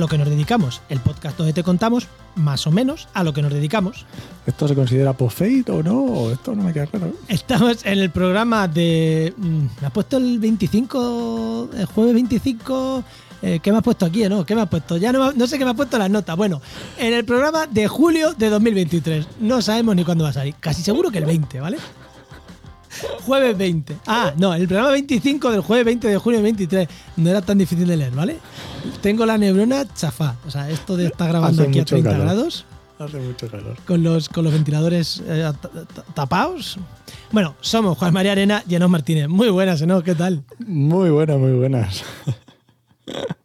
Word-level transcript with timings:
a 0.00 0.04
lo 0.04 0.08
que 0.08 0.16
nos 0.18 0.28
dedicamos. 0.28 0.80
El 0.88 1.00
podcast 1.00 1.36
donde 1.36 1.52
te 1.52 1.62
contamos 1.62 2.08
más 2.34 2.66
o 2.66 2.70
menos 2.70 3.08
a 3.12 3.22
lo 3.22 3.34
que 3.34 3.42
nos 3.42 3.52
dedicamos. 3.52 4.06
¿Esto 4.46 4.66
se 4.66 4.74
considera 4.74 5.12
post-fate 5.12 5.70
o 5.70 5.82
no? 5.82 6.00
¿O 6.00 6.30
esto 6.32 6.54
no 6.54 6.62
me 6.62 6.72
queda 6.72 6.86
claro. 6.86 7.12
Estamos 7.28 7.84
en 7.84 7.98
el 7.98 8.10
programa 8.10 8.66
de... 8.66 9.34
mm, 9.36 9.58
¿Me 9.80 9.86
has 9.86 9.92
puesto 9.92 10.16
el 10.16 10.38
25? 10.38 11.70
El 11.76 11.84
jueves 11.86 12.14
25... 12.14 13.04
Eh, 13.42 13.58
¿Qué 13.62 13.72
me 13.72 13.78
has 13.78 13.84
puesto 13.84 14.04
aquí? 14.04 14.28
¿No? 14.28 14.44
¿Qué 14.44 14.54
me 14.54 14.60
has 14.60 14.68
puesto? 14.68 14.98
Ya 14.98 15.12
no, 15.12 15.32
no 15.32 15.46
sé 15.46 15.58
qué 15.58 15.64
me 15.64 15.70
has 15.70 15.76
puesto 15.76 15.96
las 15.98 16.10
notas. 16.10 16.36
Bueno, 16.36 16.60
en 16.98 17.14
el 17.14 17.24
programa 17.24 17.66
de 17.66 17.88
julio 17.88 18.34
de 18.34 18.50
2023. 18.50 19.26
No 19.40 19.62
sabemos 19.62 19.96
ni 19.96 20.04
cuándo 20.04 20.24
va 20.24 20.30
a 20.30 20.34
salir. 20.34 20.54
Casi 20.60 20.82
seguro 20.82 21.10
que 21.10 21.18
el 21.18 21.24
20, 21.24 21.58
¿vale? 21.60 21.78
Jueves 23.26 23.56
20. 23.56 23.96
Ah, 24.06 24.32
no, 24.36 24.54
el 24.54 24.66
programa 24.66 24.90
25 24.92 25.50
del 25.50 25.60
jueves 25.60 25.84
20 25.86 26.08
de 26.08 26.18
junio 26.18 26.38
de 26.38 26.42
23. 26.44 26.88
No 27.16 27.30
era 27.30 27.40
tan 27.42 27.58
difícil 27.58 27.86
de 27.86 27.96
leer, 27.96 28.12
¿vale? 28.12 28.38
Tengo 29.00 29.24
la 29.26 29.38
neurona 29.38 29.84
chafá. 29.94 30.36
O 30.46 30.50
sea, 30.50 30.68
esto 30.70 30.96
de 30.96 31.06
estar 31.06 31.28
grabando 31.28 31.62
Hace 31.62 31.70
aquí 31.70 31.78
a 31.78 31.82
mucho 31.82 31.94
30 31.96 32.10
calor. 32.10 32.24
grados 32.26 32.64
Hace 32.98 33.18
mucho 33.18 33.48
calor. 33.50 33.76
con 33.86 34.02
los, 34.02 34.28
con 34.28 34.44
los 34.44 34.52
ventiladores 34.52 35.22
eh, 35.26 35.50
ta- 35.60 35.68
ta- 35.70 36.02
tapados. 36.14 36.78
Bueno, 37.32 37.54
somos 37.60 37.96
Juan 37.96 38.12
María 38.12 38.32
Arena 38.32 38.62
y 38.68 38.74
Enos 38.74 38.90
Martínez. 38.90 39.28
Muy 39.28 39.48
buenas, 39.48 39.80
¿no? 39.82 40.02
¿Qué 40.02 40.14
tal? 40.14 40.42
Muy 40.66 41.08
buenas, 41.10 41.38
muy 41.38 41.52
buenas. 41.52 42.02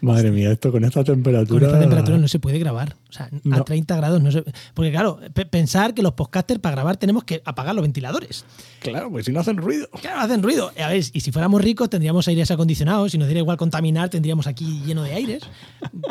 Madre 0.00 0.30
mía, 0.30 0.52
esto 0.52 0.70
con 0.70 0.84
esta 0.84 1.02
temperatura. 1.02 1.58
Con 1.60 1.68
esta 1.68 1.80
temperatura 1.80 2.18
no 2.18 2.28
se 2.28 2.38
puede 2.38 2.58
grabar. 2.60 2.96
O 3.08 3.12
sea, 3.12 3.26
a 3.26 3.30
No. 3.42 3.64
30 3.64 3.96
grados 3.96 4.22
no 4.22 4.30
se. 4.30 4.44
Porque, 4.74 4.92
claro, 4.92 5.18
pe- 5.34 5.46
pensar 5.46 5.92
que 5.94 6.02
los 6.02 6.12
podcasters 6.12 6.60
para 6.60 6.76
grabar 6.76 6.96
tenemos 6.96 7.24
que 7.24 7.42
apagar 7.44 7.74
los 7.74 7.82
ventiladores. 7.82 8.44
Claro, 8.80 9.10
pues 9.10 9.26
si 9.26 9.32
no 9.32 9.40
hacen 9.40 9.56
ruido. 9.56 9.88
Claro, 10.00 10.20
hacen 10.20 10.42
ruido. 10.42 10.70
A 10.80 10.88
ver, 10.88 11.02
y 11.12 11.20
si 11.20 11.32
fuéramos 11.32 11.60
ricos 11.62 11.90
tendríamos 11.90 12.28
aires 12.28 12.50
acondicionados. 12.50 13.10
Si 13.10 13.18
nos 13.18 13.26
diera 13.26 13.40
igual 13.40 13.56
contaminar, 13.56 14.08
tendríamos 14.08 14.46
aquí 14.46 14.82
lleno 14.86 15.02
de 15.02 15.12
aires. 15.14 15.42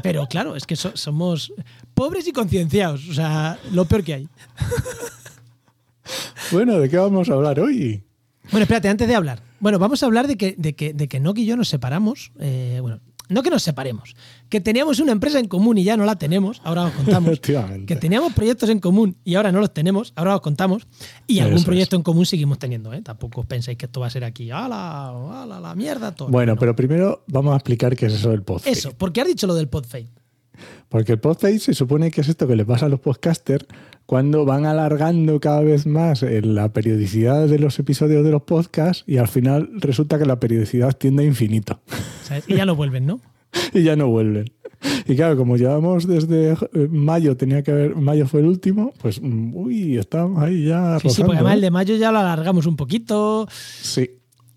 Pero 0.03 0.27
claro, 0.27 0.55
es 0.57 0.65
que 0.65 0.75
so- 0.75 0.95
somos 0.97 1.53
pobres 1.93 2.27
y 2.27 2.33
concienciados. 2.33 3.07
O 3.09 3.13
sea, 3.13 3.57
lo 3.71 3.85
peor 3.85 4.03
que 4.03 4.13
hay. 4.15 4.29
Bueno, 6.51 6.79
¿de 6.79 6.89
qué 6.89 6.97
vamos 6.97 7.29
a 7.29 7.33
hablar 7.33 7.59
hoy? 7.59 8.03
Bueno, 8.51 8.63
espérate, 8.63 8.89
antes 8.89 9.07
de 9.07 9.15
hablar. 9.15 9.41
Bueno, 9.59 9.79
vamos 9.79 10.03
a 10.03 10.05
hablar 10.05 10.27
de 10.27 10.37
que, 10.37 10.55
de 10.57 10.75
que, 10.75 10.93
de 10.93 11.07
que 11.07 11.19
Nock 11.19 11.39
y 11.39 11.45
yo 11.45 11.55
nos 11.57 11.69
separamos. 11.69 12.31
eh, 12.39 12.77
bueno, 12.81 12.99
no 13.29 13.41
que 13.43 13.49
nos 13.49 13.63
separemos, 13.63 14.15
que 14.49 14.61
teníamos 14.61 14.99
una 14.99 15.11
empresa 15.11 15.39
en 15.39 15.47
común 15.47 15.77
y 15.77 15.83
ya 15.83 15.97
no 15.97 16.05
la 16.05 16.15
tenemos, 16.17 16.61
ahora 16.63 16.83
os 16.85 16.91
contamos. 16.93 17.39
Que 17.87 17.95
teníamos 17.95 18.33
proyectos 18.33 18.69
en 18.69 18.79
común 18.79 19.17
y 19.23 19.35
ahora 19.35 19.51
no 19.51 19.59
los 19.59 19.73
tenemos, 19.73 20.13
ahora 20.15 20.35
os 20.35 20.41
contamos. 20.41 20.87
Y 21.27 21.39
algún 21.39 21.55
Eso 21.55 21.61
es. 21.61 21.65
proyecto 21.65 21.95
en 21.95 22.03
común 22.03 22.25
seguimos 22.25 22.59
teniendo, 22.59 22.93
¿eh? 22.93 23.01
Tampoco 23.01 23.41
os 23.41 23.47
penséis 23.47 23.77
que 23.77 23.85
esto 23.85 23.99
va 23.99 24.07
a 24.07 24.09
ser 24.09 24.23
aquí, 24.23 24.51
¡ala, 24.51 25.09
ala, 25.43 25.59
la 25.59 25.75
mierda! 25.75 26.13
Todo. 26.13 26.29
Bueno, 26.29 26.53
No. 26.53 26.59
pero 26.59 26.75
primero 26.75 27.23
vamos 27.27 27.53
a 27.53 27.57
explicar 27.57 27.95
qué 27.95 28.05
es 28.07 28.13
eso 28.13 28.29
del 28.29 28.43
post 28.43 28.67
Eso, 28.67 28.91
¿por 28.93 29.11
qué 29.11 29.21
has 29.21 29.27
dicho 29.27 29.47
lo 29.47 29.55
del 29.55 29.67
podfade? 29.69 30.07
Porque 30.89 31.13
el 31.13 31.19
post 31.19 31.43
se 31.45 31.73
supone 31.73 32.11
que 32.11 32.21
es 32.21 32.29
esto 32.29 32.47
que 32.47 32.55
le 32.55 32.65
pasa 32.65 32.85
a 32.85 32.89
los 32.89 32.99
podcasters 32.99 33.65
cuando 34.05 34.45
van 34.45 34.65
alargando 34.65 35.39
cada 35.39 35.61
vez 35.61 35.85
más 35.85 36.21
eh, 36.23 36.41
la 36.41 36.71
periodicidad 36.71 37.47
de 37.47 37.59
los 37.59 37.79
episodios 37.79 38.23
de 38.23 38.31
los 38.31 38.43
podcasts 38.43 39.03
y 39.07 39.17
al 39.17 39.27
final 39.27 39.69
resulta 39.73 40.19
que 40.19 40.25
la 40.25 40.39
periodicidad 40.39 40.93
tiende 40.93 41.23
a 41.23 41.25
infinito 41.25 41.79
¿sabes? 42.23 42.45
Y 42.47 42.55
ya 42.55 42.65
no 42.65 42.75
vuelven, 42.75 43.05
¿no? 43.07 43.19
y 43.73 43.83
ya 43.83 43.95
no 43.95 44.07
vuelven. 44.07 44.51
Y 45.07 45.15
claro, 45.15 45.37
como 45.37 45.57
llevamos 45.57 46.07
desde 46.07 46.51
eh, 46.51 46.57
mayo, 46.89 47.35
tenía 47.37 47.63
que 47.63 47.71
haber, 47.71 47.95
mayo 47.95 48.27
fue 48.27 48.41
el 48.41 48.47
último, 48.47 48.93
pues 49.01 49.21
mm, 49.21 49.55
uy, 49.55 49.97
estamos 49.97 50.41
ahí 50.43 50.65
ya 50.65 50.99
Sí, 50.99 51.09
sí, 51.09 51.21
porque 51.21 51.37
además 51.37 51.53
¿eh? 51.53 51.55
el 51.55 51.61
de 51.61 51.71
mayo 51.71 51.95
ya 51.95 52.11
lo 52.11 52.19
alargamos 52.19 52.65
un 52.65 52.75
poquito, 52.75 53.47
Sí. 53.49 54.11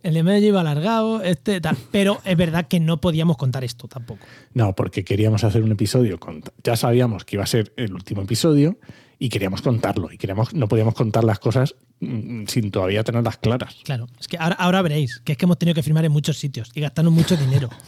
El 0.09 0.15
de 0.15 0.23
mayo 0.23 0.47
iba 0.47 0.61
alargado, 0.61 1.23
este 1.23 1.61
tal. 1.61 1.77
Pero 1.93 2.19
es 2.25 2.37
verdad 2.37 2.67
que 2.67 2.81
no 2.81 3.01
podíamos 3.01 3.37
contar 3.37 3.63
esto 3.65 3.89
tampoco. 3.89 4.25
No, 4.55 4.75
porque 4.75 5.05
queríamos 5.05 5.45
hacer 5.45 5.63
un 5.63 5.73
episodio. 5.73 6.19
con- 6.19 6.43
ya 6.65 6.77
sabíamos 6.77 7.25
que 7.25 7.37
iba 7.37 7.45
a 7.45 7.47
ser 7.47 7.73
el 7.77 7.93
último 7.95 8.23
episodio 8.23 8.79
y 9.19 9.29
queríamos 9.29 9.63
contarlo. 9.63 10.11
Y 10.13 10.19
queríamos, 10.19 10.55
no 10.55 10.69
podíamos 10.69 10.95
contar 10.95 11.25
las 11.25 11.39
cosas 11.39 11.75
mm, 12.01 12.47
sin 12.47 12.71
todavía 12.71 13.05
tenerlas 13.05 13.37
claras. 13.39 13.77
Claro, 13.85 14.07
es 14.19 14.29
que 14.29 14.37
ahora, 14.39 14.55
ahora 14.57 14.83
veréis 14.83 15.21
que 15.25 15.33
es 15.33 15.39
que 15.39 15.45
hemos 15.45 15.59
tenido 15.59 15.75
que 15.75 15.83
firmar 15.83 16.05
en 16.05 16.13
muchos 16.13 16.37
sitios 16.39 16.71
y 16.75 16.81
gastarnos 16.81 17.13
mucho 17.13 17.37
dinero. 17.37 17.69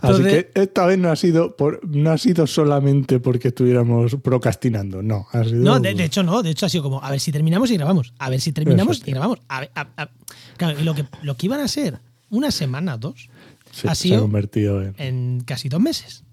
Así 0.00 0.22
que 0.22 0.50
esta 0.54 0.86
vez 0.86 0.98
no 0.98 1.10
ha 1.10 1.16
sido 1.16 1.56
por, 1.56 1.80
no 1.86 2.10
ha 2.10 2.18
sido 2.18 2.46
solamente 2.46 3.20
porque 3.20 3.48
estuviéramos 3.48 4.16
procrastinando, 4.22 5.02
no. 5.02 5.26
Ha 5.32 5.44
sido, 5.44 5.62
no, 5.62 5.80
de, 5.80 5.94
de 5.94 6.04
hecho 6.04 6.22
no, 6.22 6.42
de 6.42 6.50
hecho 6.50 6.66
ha 6.66 6.68
sido 6.68 6.82
como, 6.84 7.02
a 7.02 7.10
ver 7.10 7.20
si 7.20 7.32
terminamos 7.32 7.70
y 7.70 7.76
grabamos, 7.76 8.12
a 8.18 8.30
ver 8.30 8.40
si 8.40 8.52
terminamos 8.52 9.00
y 9.06 9.10
grabamos. 9.10 9.38
A 9.48 9.60
ver, 9.60 9.70
a- 9.74 9.88
a- 9.96 10.10
claro, 10.56 10.78
y 10.80 10.84
lo 10.84 10.94
que, 10.94 11.04
lo 11.22 11.36
que 11.36 11.46
iban 11.46 11.60
a 11.60 11.68
ser 11.68 11.98
una 12.30 12.50
semana, 12.50 12.96
dos, 12.96 13.28
Sí, 13.70 13.80
ha 13.80 13.80
se 13.80 13.88
ha 13.90 13.94
sido 13.94 14.20
convertido 14.22 14.82
en. 14.82 14.94
en 14.98 15.42
casi 15.44 15.68
dos 15.68 15.80
meses. 15.80 16.24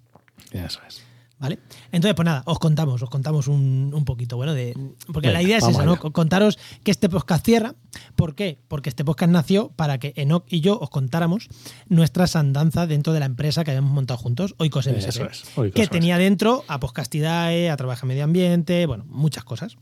Eso 0.52 0.80
es. 0.88 1.02
¿Vale? 1.38 1.58
Entonces, 1.92 2.14
pues 2.14 2.24
nada, 2.24 2.42
os 2.46 2.58
contamos, 2.58 3.02
os 3.02 3.10
contamos 3.10 3.46
un, 3.46 3.92
un 3.94 4.04
poquito, 4.06 4.36
bueno, 4.36 4.54
de. 4.54 4.72
Porque 5.12 5.28
Venga, 5.28 5.40
la 5.40 5.42
idea 5.42 5.58
es 5.58 5.68
esa, 5.68 5.84
¿no? 5.84 5.98
Contaros 5.98 6.58
que 6.82 6.90
este 6.90 7.10
podcast 7.10 7.44
cierra. 7.44 7.74
¿Por 8.14 8.34
qué? 8.34 8.58
Porque 8.68 8.88
este 8.88 9.04
podcast 9.04 9.30
nació 9.30 9.68
para 9.76 9.98
que 9.98 10.14
Enoch 10.16 10.44
y 10.48 10.60
yo 10.62 10.78
os 10.78 10.88
contáramos 10.88 11.48
nuestras 11.88 12.36
andanzas 12.36 12.88
dentro 12.88 13.12
de 13.12 13.20
la 13.20 13.26
empresa 13.26 13.64
que 13.64 13.70
habíamos 13.72 13.92
montado 13.92 14.16
juntos, 14.16 14.54
Oikos 14.56 14.86
MSP. 14.86 15.08
Eso 15.10 15.24
es, 15.26 15.44
Oikos 15.58 15.74
que 15.78 15.86
tenía 15.88 16.16
dentro 16.16 16.64
a 16.68 16.80
Podcastidae, 16.80 17.68
a 17.68 17.76
Trabaja 17.76 18.06
Medio 18.06 18.24
Ambiente, 18.24 18.86
bueno, 18.86 19.04
muchas 19.06 19.44
cosas. 19.44 19.76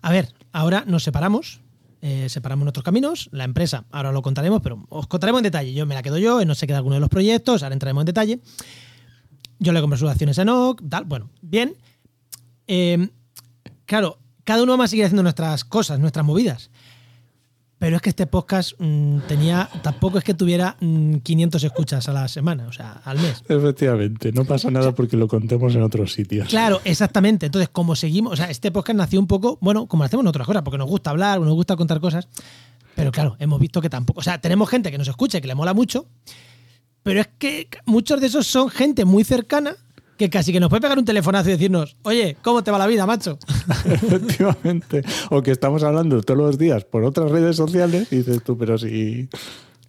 A 0.00 0.12
ver, 0.12 0.32
ahora 0.52 0.84
nos 0.86 1.02
separamos. 1.02 1.60
eh, 2.02 2.28
separamos 2.28 2.64
nuestros 2.64 2.84
caminos, 2.84 3.30
la 3.32 3.44
empresa, 3.44 3.86
ahora 3.90 4.12
lo 4.12 4.20
contaremos, 4.22 4.60
pero 4.62 4.86
os 4.90 5.06
contaremos 5.08 5.40
en 5.40 5.44
detalle. 5.44 5.72
Yo 5.72 5.86
me 5.86 5.94
la 5.94 6.02
quedo 6.02 6.18
yo, 6.18 6.44
no 6.44 6.54
se 6.54 6.66
queda 6.66 6.76
alguno 6.76 6.94
de 6.94 7.00
los 7.00 7.08
proyectos, 7.08 7.62
ahora 7.62 7.72
entraremos 7.72 8.02
en 8.02 8.06
detalle. 8.06 8.40
Yo 9.64 9.72
le 9.72 9.80
compré 9.80 9.98
sus 9.98 10.10
acciones 10.10 10.38
a 10.38 10.42
Enoch, 10.42 10.82
tal, 10.90 11.04
bueno, 11.04 11.30
bien. 11.40 11.74
Eh, 12.66 13.08
claro, 13.86 14.18
cada 14.44 14.62
uno 14.62 14.76
va 14.76 14.84
a 14.84 14.88
seguir 14.88 15.06
haciendo 15.06 15.22
nuestras 15.22 15.64
cosas, 15.64 15.98
nuestras 15.98 16.24
movidas. 16.24 16.70
Pero 17.78 17.96
es 17.96 18.02
que 18.02 18.10
este 18.10 18.26
podcast 18.26 18.72
mm, 18.78 19.20
tenía, 19.26 19.70
tampoco 19.82 20.18
es 20.18 20.24
que 20.24 20.34
tuviera 20.34 20.76
mm, 20.80 21.16
500 21.16 21.64
escuchas 21.64 22.08
a 22.08 22.12
la 22.12 22.28
semana, 22.28 22.66
o 22.68 22.72
sea, 22.72 23.00
al 23.04 23.18
mes. 23.18 23.42
Efectivamente, 23.48 24.32
no 24.32 24.44
pasa 24.44 24.70
nada 24.70 24.94
porque 24.94 25.16
lo 25.16 25.28
contemos 25.28 25.74
en 25.74 25.82
otros 25.82 26.12
sitios. 26.12 26.48
Claro, 26.48 26.82
exactamente. 26.84 27.46
Entonces, 27.46 27.70
como 27.70 27.96
seguimos, 27.96 28.34
o 28.34 28.36
sea, 28.36 28.50
este 28.50 28.70
podcast 28.70 28.98
nació 28.98 29.18
un 29.18 29.26
poco, 29.26 29.56
bueno, 29.62 29.86
como 29.86 30.04
hacemos 30.04 30.24
en 30.24 30.28
otras 30.28 30.46
cosas, 30.46 30.62
porque 30.62 30.78
nos 30.78 30.88
gusta 30.88 31.08
hablar, 31.08 31.40
nos 31.40 31.54
gusta 31.54 31.74
contar 31.74 32.00
cosas. 32.00 32.28
Pero 32.94 33.10
claro, 33.12 33.36
hemos 33.38 33.58
visto 33.58 33.80
que 33.80 33.88
tampoco, 33.88 34.20
o 34.20 34.22
sea, 34.22 34.38
tenemos 34.38 34.68
gente 34.68 34.90
que 34.90 34.98
nos 34.98 35.08
escucha 35.08 35.40
que 35.40 35.48
le 35.48 35.54
mola 35.54 35.72
mucho, 35.72 36.06
pero 37.04 37.20
es 37.20 37.28
que 37.38 37.68
muchos 37.86 38.20
de 38.20 38.26
esos 38.26 38.48
son 38.48 38.68
gente 38.68 39.04
muy 39.04 39.22
cercana 39.22 39.76
que 40.16 40.30
casi 40.30 40.52
que 40.52 40.60
nos 40.60 40.70
puede 40.70 40.80
pegar 40.82 40.98
un 40.98 41.04
telefonazo 41.04 41.50
y 41.50 41.52
decirnos, 41.52 41.96
oye, 42.02 42.36
¿cómo 42.42 42.62
te 42.62 42.70
va 42.70 42.78
la 42.78 42.86
vida, 42.86 43.04
macho? 43.06 43.38
Efectivamente. 43.84 45.02
O 45.30 45.42
que 45.42 45.50
estamos 45.50 45.82
hablando 45.82 46.22
todos 46.22 46.38
los 46.38 46.58
días 46.58 46.84
por 46.84 47.04
otras 47.04 47.30
redes 47.30 47.56
sociales 47.56 48.08
y 48.10 48.16
dices 48.16 48.42
tú, 48.42 48.56
pero 48.56 48.78
si. 48.78 49.28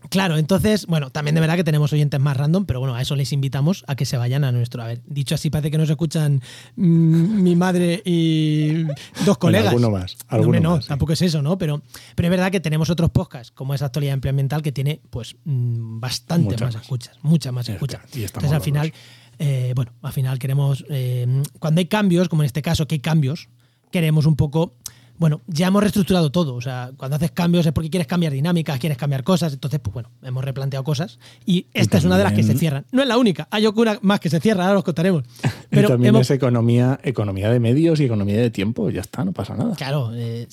Claro, 0.10 0.38
entonces, 0.38 0.86
bueno, 0.88 1.10
también 1.10 1.36
de 1.36 1.42
verdad 1.42 1.56
que 1.56 1.64
tenemos 1.64 1.92
oyentes 1.94 2.20
más 2.20 2.38
random, 2.38 2.66
pero 2.66 2.80
bueno, 2.80 2.96
a 2.96 3.02
eso 3.02 3.16
les 3.16 3.32
invitamos 3.34 3.84
a 3.88 3.96
que 3.96 4.06
se 4.06 4.18
vayan 4.18 4.44
a 4.44 4.52
nuestro. 4.52 4.82
A 4.84 4.88
ver, 4.88 5.02
dicho 5.06 5.36
así, 5.36 5.50
parece 5.50 5.72
que 5.72 5.78
nos 5.78 5.90
escuchan 5.90 6.42
mm, 6.76 7.42
mi 7.44 7.56
madre 7.56 8.02
y 8.06 8.84
dos 9.26 9.38
colegas. 9.38 9.68
alguno 9.70 9.92
más, 9.92 10.16
No, 10.18 10.26
alguno 10.30 10.46
hombre, 10.48 10.62
no, 10.62 10.76
más, 10.76 10.84
sí. 10.86 10.90
tampoco 10.90 11.14
es 11.14 11.22
eso, 11.22 11.42
¿no? 11.42 11.58
Pero, 11.58 11.82
pero 12.16 12.28
es 12.28 12.32
verdad 12.32 12.52
que 12.52 12.60
tenemos 12.60 12.90
otros 12.90 13.10
podcasts, 13.12 13.52
como 13.52 13.74
es 13.74 13.82
Actualidad 13.82 14.20
Ambiental, 14.24 14.62
que 14.62 14.72
tiene 14.72 15.02
pues 15.10 15.36
mm, 15.46 16.00
bastante 16.00 16.44
Muchas 16.46 16.62
más, 16.62 16.74
más. 16.76 16.84
escuchas, 16.84 17.18
muchas 17.22 17.54
más 17.54 17.68
Es 17.70 17.76
escuchas. 17.76 18.02
y 18.16 18.24
Entonces, 18.24 18.52
al 18.52 18.62
final, 18.62 18.94
eh, 19.40 19.74
bueno, 19.76 19.92
al 20.02 20.14
final 20.14 20.40
queremos, 20.40 20.86
eh, 20.90 21.42
cuando 21.60 21.80
hay 21.80 21.86
cambios, 21.88 22.30
como 22.30 22.44
en 22.44 22.48
este 22.48 22.62
caso, 22.62 22.88
que 22.88 22.96
hay 22.96 23.00
cambios, 23.02 23.50
queremos 23.92 24.26
un 24.26 24.36
poco 24.36 24.74
bueno, 25.18 25.42
ya 25.48 25.68
hemos 25.68 25.82
reestructurado 25.82 26.32
todo. 26.32 26.56
O 26.56 26.62
sea, 26.62 26.92
cuando 26.98 27.16
haces 27.16 27.32
cambios 27.32 27.66
es 27.66 27.72
porque 27.72 27.90
quieres 27.90 28.08
cambiar 28.08 28.34
dinámicas, 28.34 28.80
quieres 28.80 28.98
cambiar 28.98 29.24
cosas. 29.24 29.54
Entonces, 29.54 29.80
pues 29.80 29.94
bueno, 29.94 30.10
hemos 30.24 30.44
replanteado 30.44 30.84
cosas. 30.84 31.20
Y 31.46 31.68
esta 31.74 31.98
es 31.98 32.04
una 32.06 32.18
de 32.18 32.24
las 32.24 32.34
que 32.34 32.44
se 32.44 32.50
también- 32.50 32.60
cierran. 32.60 32.86
No 32.92 33.02
es 33.02 33.08
la 33.08 33.18
única. 33.18 33.48
Hay 33.52 33.66
una 33.68 33.98
más 34.02 34.20
que 34.20 34.30
se 34.30 34.40
cierra, 34.40 34.64
ahora 34.64 34.76
los 34.76 34.84
contaremos. 34.84 35.24
y 35.44 35.48
Pero 35.70 35.88
también 35.90 36.10
hemos- 36.16 36.22
es 36.30 36.32
economía, 36.32 37.00
economía 37.04 37.50
de 37.50 37.60
medios 37.60 38.00
y 38.00 38.06
economía 38.06 38.38
de 38.42 38.50
tiempo. 38.52 38.90
Ya 38.90 39.02
está, 39.02 39.24
no 39.24 39.32
pasa 39.32 39.56
nada. 39.56 39.76
Claro, 39.76 40.12
eh, 40.14 40.48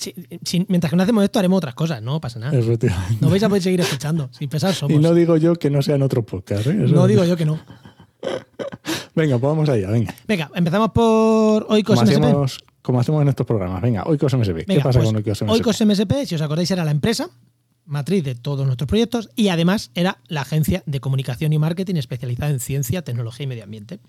mientras 0.67 0.89
que 0.89 0.95
no 0.97 1.03
hacemos 1.03 1.23
esto, 1.23 1.39
haremos 1.39 1.57
otras 1.57 1.75
cosas. 1.75 2.01
No 2.01 2.21
pasa 2.21 2.39
nada. 2.39 2.53
No 3.21 3.29
vais 3.29 3.43
a 3.43 3.49
poder 3.49 3.61
seguir 3.63 3.81
escuchando. 3.81 4.29
Sin 4.31 4.49
pesar 4.49 4.73
somos. 4.73 4.95
Y 4.97 4.99
no 4.99 5.13
digo 5.13 5.37
yo 5.37 5.55
que 5.55 5.69
no 5.69 5.81
sean 5.81 6.01
otros 6.01 6.25
podcasts. 6.25 6.67
¿eh? 6.67 6.73
No 6.73 7.07
digo 7.07 7.23
yo 7.25 7.35
que 7.35 7.45
no. 7.45 7.59
Venga, 9.15 9.37
pues 9.37 9.49
vamos 9.51 9.69
allá, 9.69 9.89
venga. 9.91 10.13
Venga, 10.27 10.49
empezamos 10.55 10.91
por 10.91 11.67
Como 11.67 11.81
MSP. 12.01 12.01
hacemos, 12.03 12.57
como 12.83 12.99
hacemos 12.99 13.23
en 13.23 13.29
estos 13.29 13.47
programas. 13.47 13.81
Venga, 13.81 14.03
Oikos 14.03 14.37
MSP. 14.37 14.65
¿Qué 14.67 14.79
pasa 14.81 14.99
pues, 14.99 15.05
con 15.05 15.15
Oikos 15.15 15.41
MSP? 15.41 15.51
Oikos 15.51 15.81
MSP, 15.81 16.25
si 16.27 16.35
os 16.35 16.41
acordáis, 16.41 16.69
era 16.69 16.85
la 16.85 16.91
empresa 16.91 17.31
matriz 17.85 18.23
de 18.23 18.35
todos 18.35 18.65
nuestros 18.65 18.87
proyectos 18.87 19.29
y 19.35 19.49
además 19.49 19.91
era 19.93 20.19
la 20.27 20.41
agencia 20.41 20.83
de 20.85 20.99
comunicación 20.99 21.53
y 21.53 21.59
marketing 21.59 21.95
especializada 21.95 22.51
en 22.51 22.59
ciencia, 22.59 23.03
tecnología 23.03 23.43
y 23.45 23.47
medio 23.47 23.63
ambiente. 23.63 23.99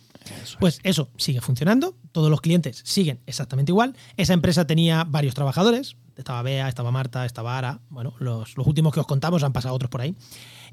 Pues 0.61 0.81
eso 0.83 1.09
sigue 1.17 1.41
funcionando, 1.41 1.97
todos 2.13 2.31
los 2.31 2.41
clientes 2.41 2.83
siguen 2.85 3.21
exactamente 3.27 3.73
igual. 3.73 3.97
Esa 4.17 4.33
empresa 4.35 4.67
tenía 4.67 5.05
varios 5.05 5.35
trabajadores, 5.35 5.97
estaba 6.17 6.43
Bea, 6.43 6.69
estaba 6.69 6.91
Marta, 6.91 7.25
estaba 7.27 7.59
Ara, 7.59 7.81
bueno, 7.91 8.15
los, 8.19 8.57
los 8.57 8.67
últimos 8.67 8.93
que 8.93 9.01
os 9.01 9.07
contamos 9.07 9.43
han 9.43 9.53
pasado 9.53 9.75
otros 9.75 9.91
por 9.91 10.01
ahí. 10.01 10.15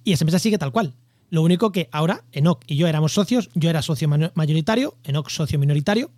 Y 0.04 0.13
esa 0.13 0.24
empresa 0.24 0.39
sigue 0.39 0.57
tal 0.57 0.71
cual. 0.71 0.94
Lo 1.30 1.44
único 1.44 1.71
que 1.71 1.88
ahora 1.92 2.25
Enoch 2.33 2.62
y 2.68 2.75
yo 2.75 2.88
éramos 2.88 3.13
socios, 3.13 3.50
yo 3.54 3.69
era 3.69 3.81
socio 3.81 4.09
mayoritario, 4.33 4.95
Enoch 5.04 5.30
socio 5.30 5.57
minoritario. 5.57 6.12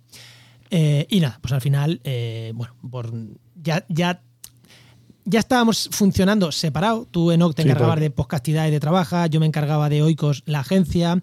Eh, 0.70 1.06
y 1.10 1.20
nada, 1.20 1.38
pues 1.40 1.52
al 1.52 1.60
final, 1.60 2.00
eh, 2.04 2.52
bueno, 2.54 2.74
por, 2.90 3.12
ya, 3.62 3.84
ya, 3.88 4.22
ya 5.24 5.38
estábamos 5.38 5.88
funcionando 5.92 6.52
separado. 6.52 7.06
Tú, 7.10 7.30
Enoch, 7.32 7.54
te 7.54 7.62
encargabas 7.62 8.00
de 8.00 8.10
podcastidad 8.10 8.66
y 8.68 8.70
de 8.70 8.80
trabaja, 8.80 9.26
yo 9.26 9.40
me 9.40 9.46
encargaba 9.46 9.88
de 9.88 10.02
Oikos, 10.02 10.42
la 10.46 10.60
agencia. 10.60 11.22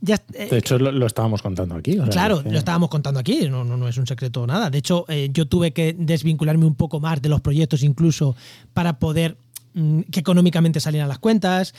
Ya, 0.00 0.22
eh, 0.32 0.48
de 0.48 0.58
hecho, 0.58 0.78
lo, 0.78 1.06
estábamos 1.06 1.42
contando 1.42 1.74
aquí. 1.74 1.98
claro, 2.10 2.42
lo 2.44 2.58
estábamos 2.58 2.88
contando 2.88 3.18
aquí, 3.18 3.48
no, 3.48 3.64
no, 3.64 3.76
no, 3.76 3.88
es 3.88 3.98
un 3.98 4.06
secreto 4.06 4.46
nada. 4.46 4.70
De 4.70 4.78
hecho, 4.78 5.04
yo 5.32 5.46
tuve 5.46 5.72
que 5.72 5.94
desvincularme 5.98 6.64
un 6.64 6.76
poco 6.76 7.00
más 7.00 7.20
de 7.20 7.28
los 7.28 7.40
proyectos 7.40 7.82
incluso 7.82 8.36
para 8.72 8.98
poder 9.00 9.36
mm, 9.74 10.02
que 10.02 10.20
económicamente 10.20 10.78
salieran 10.78 11.08
las 11.08 11.18
cuentas. 11.18 11.74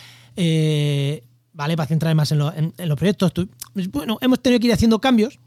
¿Vale? 1.51 1.75
Para 1.75 1.87
centrarme 1.87 2.15
más 2.15 2.31
en, 2.31 2.73
en 2.77 2.89
los 2.89 2.97
proyectos. 2.97 3.33
Bueno, 3.91 4.17
hemos 4.21 4.41
tenido 4.41 4.59
que 4.61 4.67
ir 4.67 4.73
haciendo 4.73 4.99
cambios 4.99 5.39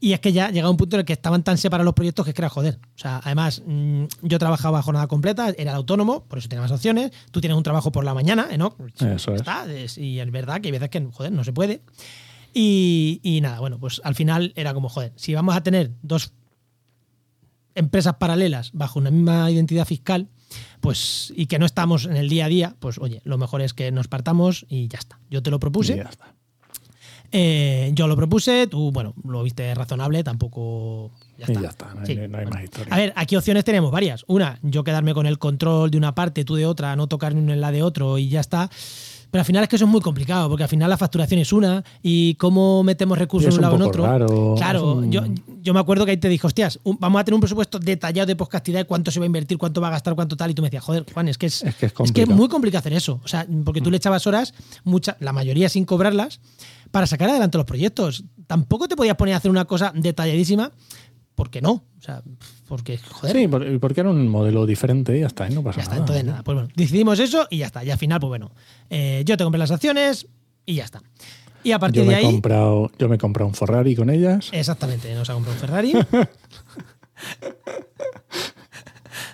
y 0.00 0.12
es 0.12 0.20
que 0.20 0.32
ya 0.32 0.50
llegaba 0.50 0.70
un 0.70 0.76
punto 0.76 0.96
en 0.96 1.00
el 1.00 1.06
que 1.06 1.12
estaban 1.12 1.42
tan 1.42 1.58
separados 1.58 1.84
los 1.84 1.94
proyectos 1.94 2.24
que 2.24 2.30
es 2.30 2.34
que 2.34 2.42
era 2.42 2.48
joder. 2.48 2.78
O 2.94 2.98
sea, 2.98 3.20
además, 3.24 3.62
mm, 3.66 4.04
yo 4.22 4.38
trabajaba 4.38 4.80
jornada 4.82 5.08
completa, 5.08 5.52
era 5.56 5.74
autónomo, 5.74 6.24
por 6.24 6.38
eso 6.38 6.48
tenía 6.48 6.62
más 6.62 6.70
opciones. 6.70 7.10
Tú 7.30 7.40
tienes 7.40 7.56
un 7.56 7.64
trabajo 7.64 7.90
por 7.90 8.04
la 8.04 8.14
mañana, 8.14 8.48
¿no? 8.56 8.76
Eso 9.00 9.34
es. 9.34 9.98
Y 9.98 10.20
es 10.20 10.30
verdad 10.30 10.60
que 10.60 10.68
hay 10.68 10.72
veces 10.72 10.88
que, 10.90 11.04
joder, 11.12 11.32
no 11.32 11.42
se 11.42 11.52
puede. 11.52 11.82
Y, 12.54 13.20
y, 13.22 13.40
nada, 13.40 13.60
bueno, 13.60 13.78
pues 13.78 14.00
al 14.04 14.14
final 14.14 14.52
era 14.56 14.72
como, 14.72 14.88
joder, 14.88 15.12
si 15.16 15.34
vamos 15.34 15.56
a 15.56 15.62
tener 15.62 15.92
dos 16.02 16.32
empresas 17.74 18.14
paralelas 18.14 18.70
bajo 18.72 18.98
una 18.98 19.10
misma 19.10 19.50
identidad 19.50 19.84
fiscal, 19.84 20.28
pues 20.80 21.32
y 21.36 21.46
que 21.46 21.58
no 21.58 21.66
estamos 21.66 22.06
en 22.06 22.16
el 22.16 22.28
día 22.28 22.46
a 22.46 22.48
día, 22.48 22.76
pues 22.78 22.98
oye, 22.98 23.20
lo 23.24 23.38
mejor 23.38 23.62
es 23.62 23.74
que 23.74 23.92
nos 23.92 24.08
partamos 24.08 24.64
y 24.68 24.88
ya 24.88 24.98
está. 24.98 25.20
Yo 25.30 25.42
te 25.42 25.50
lo 25.50 25.60
propuse. 25.60 25.96
ya 25.96 26.04
está. 26.04 26.34
Eh, 27.30 27.90
yo 27.94 28.06
lo 28.06 28.16
propuse, 28.16 28.66
tú, 28.66 28.90
bueno, 28.90 29.14
lo 29.24 29.42
viste 29.42 29.74
razonable, 29.74 30.24
tampoco. 30.24 31.10
Ya 31.36 31.44
está. 31.46 31.60
Y 31.60 31.62
ya 31.62 31.68
está, 31.68 31.94
no 31.94 32.38
hay, 32.38 32.46
más 32.46 32.64
historia. 32.64 32.94
A 32.94 32.96
ver, 32.96 33.12
aquí 33.16 33.36
opciones 33.36 33.64
tenemos 33.64 33.90
varias. 33.90 34.24
Una, 34.28 34.58
yo 34.62 34.82
quedarme 34.82 35.14
con 35.14 35.26
el 35.26 35.38
control 35.38 35.90
de 35.90 35.98
una 35.98 36.14
parte, 36.14 36.44
tú 36.44 36.54
de 36.54 36.66
otra, 36.66 36.96
no 36.96 37.06
tocar 37.06 37.34
ni 37.34 37.42
una 37.42 37.54
en 37.54 37.60
la 37.60 37.70
de 37.70 37.82
otro 37.82 38.18
y 38.18 38.28
ya 38.28 38.40
está. 38.40 38.70
Pero 39.30 39.40
al 39.40 39.44
final 39.44 39.62
es 39.62 39.68
que 39.68 39.76
eso 39.76 39.84
es 39.84 39.90
muy 39.90 40.00
complicado, 40.00 40.48
porque 40.48 40.62
al 40.62 40.68
final 40.70 40.88
la 40.88 40.96
facturación 40.96 41.40
es 41.40 41.52
una 41.52 41.84
y 42.02 42.34
cómo 42.36 42.82
metemos 42.82 43.18
recursos 43.18 43.54
un 43.56 43.60
lado 43.60 43.76
en 43.76 43.82
otro. 43.82 44.54
Claro, 44.56 45.04
yo, 45.04 45.22
yo, 45.62 45.74
me 45.74 45.80
acuerdo 45.80 46.06
que 46.06 46.12
ahí 46.12 46.16
te 46.16 46.30
dije, 46.30 46.46
hostias, 46.46 46.80
vamos 46.84 47.20
a 47.20 47.24
tener 47.24 47.34
un 47.34 47.40
presupuesto 47.40 47.78
detallado 47.78 48.26
de 48.26 48.36
postcastidad, 48.36 48.86
cuánto 48.86 49.10
se 49.10 49.20
va 49.20 49.24
a 49.24 49.26
invertir, 49.26 49.58
cuánto 49.58 49.82
va 49.82 49.88
a 49.88 49.90
gastar, 49.90 50.14
cuánto 50.14 50.36
tal. 50.36 50.50
Y 50.50 50.54
tú 50.54 50.62
me 50.62 50.68
decías, 50.68 50.82
joder, 50.82 51.04
Juan, 51.12 51.28
es 51.28 51.36
que 51.36 51.46
es, 51.46 51.62
es, 51.62 51.74
que 51.74 52.22
es, 52.22 52.28
muy 52.28 52.48
complicado 52.48 52.80
hacer 52.80 52.94
eso. 52.94 53.20
O 53.22 53.28
sea, 53.28 53.46
porque 53.64 53.82
tú 53.82 53.90
le 53.90 53.98
echabas 53.98 54.26
horas, 54.26 54.54
mucha, 54.84 55.18
la 55.20 55.34
mayoría 55.34 55.68
sin 55.68 55.84
cobrarlas, 55.84 56.40
para 56.90 57.06
sacar 57.06 57.30
adelante 57.30 57.58
los 57.58 57.66
proyectos. 57.66 58.24
Tampoco 58.46 58.88
te 58.88 58.96
podías 58.96 59.16
poner 59.16 59.34
a 59.34 59.38
hacer 59.38 59.50
una 59.50 59.64
cosa 59.64 59.92
detalladísima, 59.94 60.72
porque 61.34 61.60
no. 61.60 61.70
O 61.70 62.00
sea, 62.00 62.22
porque, 62.66 62.98
joder. 62.98 63.36
Sí, 63.36 63.48
porque 63.78 64.00
era 64.00 64.10
un 64.10 64.28
modelo 64.28 64.66
diferente 64.66 65.16
y 65.16 65.20
ya 65.20 65.26
está, 65.26 65.48
no 65.50 65.62
pasa 65.62 65.76
ya 65.76 65.82
está, 65.82 65.94
nada. 65.94 66.02
entonces 66.02 66.24
nada. 66.24 66.42
Pues 66.42 66.54
bueno, 66.54 66.68
decidimos 66.74 67.18
eso 67.18 67.46
y 67.50 67.58
ya 67.58 67.66
está. 67.66 67.84
Y 67.84 67.90
al 67.90 67.98
final, 67.98 68.20
pues 68.20 68.28
bueno, 68.28 68.50
eh, 68.90 69.22
yo 69.24 69.36
te 69.36 69.44
compré 69.44 69.58
las 69.58 69.70
acciones 69.70 70.26
y 70.66 70.74
ya 70.74 70.84
está. 70.84 71.02
Y 71.62 71.72
a 71.72 71.78
partir 71.78 72.02
yo 72.02 72.06
me 72.06 72.14
de 72.14 72.18
ahí. 72.20 72.26
He 72.26 72.30
comprado, 72.30 72.90
yo 72.98 73.08
me 73.08 73.16
he 73.16 73.18
comprado 73.18 73.48
un 73.48 73.54
Ferrari 73.54 73.94
con 73.96 74.10
ellas. 74.10 74.48
Exactamente, 74.52 75.14
nos 75.14 75.28
ha 75.30 75.34
comprado 75.34 75.54
un 75.54 75.60
Ferrari. 75.60 75.92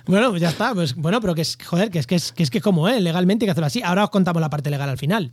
bueno, 0.07 0.31
pues 0.31 0.43
ya 0.43 0.51
está. 0.51 0.75
Pues 0.75 0.95
bueno, 0.95 1.21
pero 1.21 1.35
que 1.35 1.43
es, 1.43 1.59
joder, 1.65 1.91
que 1.91 1.99
es 1.99 2.07
que 2.07 2.15
es, 2.15 2.33
que 2.33 2.43
es 2.43 2.51
que 2.51 2.61
como, 2.61 2.89
¿eh? 2.89 3.01
Legalmente 3.01 3.45
hay 3.45 3.49
que 3.49 3.53
hacerlo 3.53 3.67
así. 3.67 3.83
Ahora 3.83 4.05
os 4.05 4.11
contamos 4.11 4.41
la 4.41 4.51
parte 4.51 4.71
legal 4.71 4.89
al 4.89 4.99
final, 4.99 5.33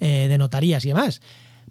eh, 0.00 0.26
de 0.28 0.38
notarías 0.38 0.84
y 0.84 0.88
demás. 0.88 1.20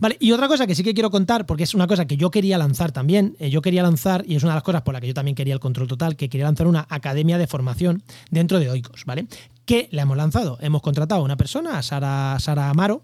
Vale, 0.02 0.18
y 0.20 0.32
otra 0.32 0.48
cosa 0.48 0.66
que 0.66 0.74
sí 0.74 0.84
que 0.84 0.96
quiero 0.96 1.12
contar, 1.12 1.46
porque 1.46 1.64
es 1.64 1.76
una 1.76 1.86
cosa 1.86 2.08
que 2.08 2.18
yo 2.18 2.32
quería 2.32 2.58
lanzar 2.58 2.92
también, 2.92 3.36
eh, 3.40 3.52
yo 3.52 3.62
quería 3.62 3.84
lanzar, 3.84 4.24
y 4.28 4.36
es 4.36 4.42
una 4.42 4.54
de 4.54 4.56
las 4.56 4.64
cosas 4.64 4.82
por 4.82 4.96
la 4.96 5.00
que 5.00 5.06
yo 5.06 5.14
también 5.14 5.36
quería 5.36 5.54
el 5.54 5.60
control 5.60 5.88
total, 5.88 6.16
que 6.16 6.28
quería 6.28 6.48
lanzar 6.48 6.66
una 6.66 6.88
academia 6.90 7.38
de 7.38 7.46
formación 7.46 8.02
dentro 8.32 8.60
de 8.60 8.68
Oikos, 8.72 9.06
¿vale? 9.06 9.28
Que 9.64 9.90
la 9.92 10.02
hemos 10.02 10.18
lanzado. 10.18 10.58
Hemos 10.60 10.82
contratado 10.82 11.22
a 11.22 11.24
una 11.24 11.38
persona, 11.38 11.78
a 11.78 11.84
Sara, 11.84 12.36
Sara 12.40 12.72
Amaro, 12.72 13.04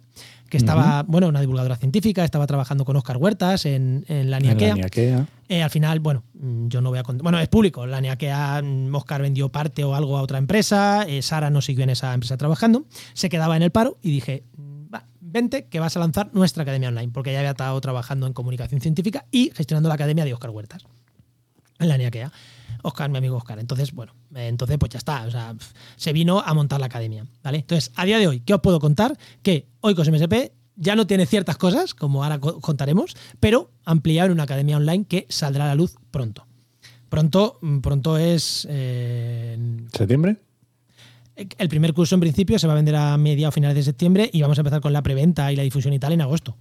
que 0.49 0.57
estaba, 0.57 1.03
bueno, 1.03 1.27
una 1.27 1.39
divulgadora 1.39 1.75
científica, 1.75 2.25
estaba 2.25 2.47
trabajando 2.47 2.83
con 2.83 2.95
Oscar 2.95 3.17
Huertas 3.17 3.67
en, 3.67 4.03
la 4.07 4.39
NIAQEA. 4.39 5.27
Eh, 5.49 5.61
al 5.61 5.69
final, 5.69 5.99
bueno, 5.99 6.23
mm, 6.33 6.67
yo 6.67 6.81
no 6.81 6.89
voy 6.89 6.97
a 6.97 7.03
contar. 7.03 7.21
Bueno, 7.21 7.39
es 7.39 7.47
público. 7.47 7.85
La 7.85 8.01
NIAQEA, 8.01 8.63
Oscar 8.91 9.21
vendió 9.21 9.49
parte 9.49 9.83
o 9.83 9.93
algo 9.93 10.17
a 10.17 10.21
otra 10.23 10.39
empresa. 10.39 11.05
Eh, 11.07 11.21
Sara 11.21 11.51
no 11.51 11.61
siguió 11.61 11.83
en 11.83 11.91
esa 11.91 12.13
empresa 12.13 12.37
trabajando. 12.37 12.85
Se 13.13 13.29
quedaba 13.29 13.55
en 13.55 13.61
el 13.61 13.71
paro 13.71 13.99
y 14.01 14.11
dije, 14.11 14.43
vente 15.31 15.67
que 15.67 15.79
vas 15.79 15.95
a 15.95 15.99
lanzar 15.99 16.29
nuestra 16.33 16.63
academia 16.63 16.89
online, 16.89 17.11
porque 17.11 17.31
ya 17.31 17.39
había 17.39 17.51
estado 17.51 17.79
trabajando 17.81 18.27
en 18.27 18.33
comunicación 18.33 18.81
científica 18.81 19.25
y 19.31 19.51
gestionando 19.53 19.89
la 19.89 19.95
academia 19.95 20.25
de 20.25 20.33
Oscar 20.33 20.49
Huertas, 20.49 20.85
en 21.79 21.89
la 21.89 21.97
NIAQEA. 21.97 22.31
Oscar, 22.83 23.09
mi 23.09 23.17
amigo 23.17 23.35
Oscar. 23.37 23.59
Entonces, 23.59 23.91
bueno, 23.91 24.13
entonces 24.35 24.77
pues 24.77 24.91
ya 24.91 24.99
está. 24.99 25.25
O 25.25 25.31
sea, 25.31 25.55
se 25.95 26.13
vino 26.13 26.39
a 26.39 26.53
montar 26.53 26.79
la 26.79 26.85
academia. 26.85 27.25
¿vale? 27.43 27.59
Entonces, 27.59 27.91
a 27.95 28.05
día 28.05 28.19
de 28.19 28.27
hoy, 28.27 28.39
¿qué 28.41 28.53
os 28.53 28.61
puedo 28.61 28.79
contar? 28.79 29.17
Que 29.41 29.67
hoy 29.81 29.95
con 29.95 30.09
MSP 30.09 30.51
ya 30.75 30.95
no 30.95 31.07
tiene 31.07 31.25
ciertas 31.25 31.57
cosas, 31.57 31.93
como 31.93 32.23
ahora 32.23 32.39
contaremos, 32.39 33.15
pero 33.39 33.71
ampliar 33.83 34.31
una 34.31 34.43
academia 34.43 34.77
online 34.77 35.05
que 35.05 35.25
saldrá 35.29 35.65
a 35.65 35.67
la 35.69 35.75
luz 35.75 35.95
pronto. 36.11 36.45
Pronto, 37.09 37.57
mm, 37.61 37.79
pronto 37.79 38.17
es. 38.17 38.67
Eh, 38.69 39.57
¿Septiembre? 39.91 40.37
El 41.57 41.69
primer 41.69 41.93
curso 41.93 42.15
en 42.15 42.21
principio 42.21 42.57
se 42.57 42.65
va 42.65 42.73
a 42.73 42.75
vender 42.75 42.95
a 42.95 43.15
media 43.17 43.49
o 43.49 43.51
finales 43.51 43.75
de 43.75 43.83
septiembre 43.83 44.29
y 44.33 44.41
vamos 44.41 44.57
a 44.57 44.61
empezar 44.61 44.81
con 44.81 44.91
la 44.91 45.03
preventa 45.03 45.51
y 45.51 45.55
la 45.55 45.63
difusión 45.63 45.93
y 45.93 45.99
tal 45.99 46.13
en 46.13 46.21
agosto. 46.21 46.57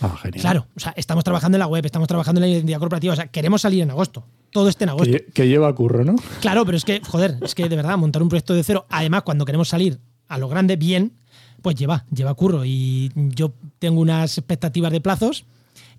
Ah, 0.00 0.16
genial. 0.22 0.40
Claro, 0.40 0.66
o 0.76 0.80
sea, 0.80 0.92
estamos 0.96 1.24
trabajando 1.24 1.56
en 1.56 1.60
la 1.60 1.66
web, 1.66 1.84
estamos 1.84 2.06
trabajando 2.06 2.40
en 2.40 2.48
la 2.48 2.54
identidad 2.54 2.78
corporativa, 2.78 3.14
o 3.14 3.16
sea, 3.16 3.28
queremos 3.28 3.62
salir 3.62 3.82
en 3.82 3.90
agosto. 3.90 4.24
Todo 4.50 4.68
esté 4.68 4.84
en 4.84 4.90
agosto. 4.90 5.16
Que, 5.34 5.48
lleva 5.48 5.74
curro, 5.74 6.04
¿no? 6.04 6.16
Claro, 6.40 6.64
pero 6.64 6.76
es 6.76 6.84
que, 6.84 7.00
joder, 7.04 7.38
es 7.42 7.54
que 7.54 7.68
de 7.68 7.76
verdad, 7.76 7.96
montar 7.96 8.22
un 8.22 8.28
proyecto 8.28 8.54
de 8.54 8.62
cero, 8.62 8.86
además, 8.90 9.22
cuando 9.22 9.44
queremos 9.44 9.68
salir 9.68 9.98
a 10.28 10.38
lo 10.38 10.48
grande 10.48 10.76
bien, 10.76 11.14
pues 11.62 11.74
lleva, 11.76 12.04
lleva 12.14 12.34
curro. 12.34 12.64
Y 12.64 13.10
yo 13.14 13.52
tengo 13.78 14.00
unas 14.00 14.38
expectativas 14.38 14.92
de 14.92 15.00
plazos 15.00 15.46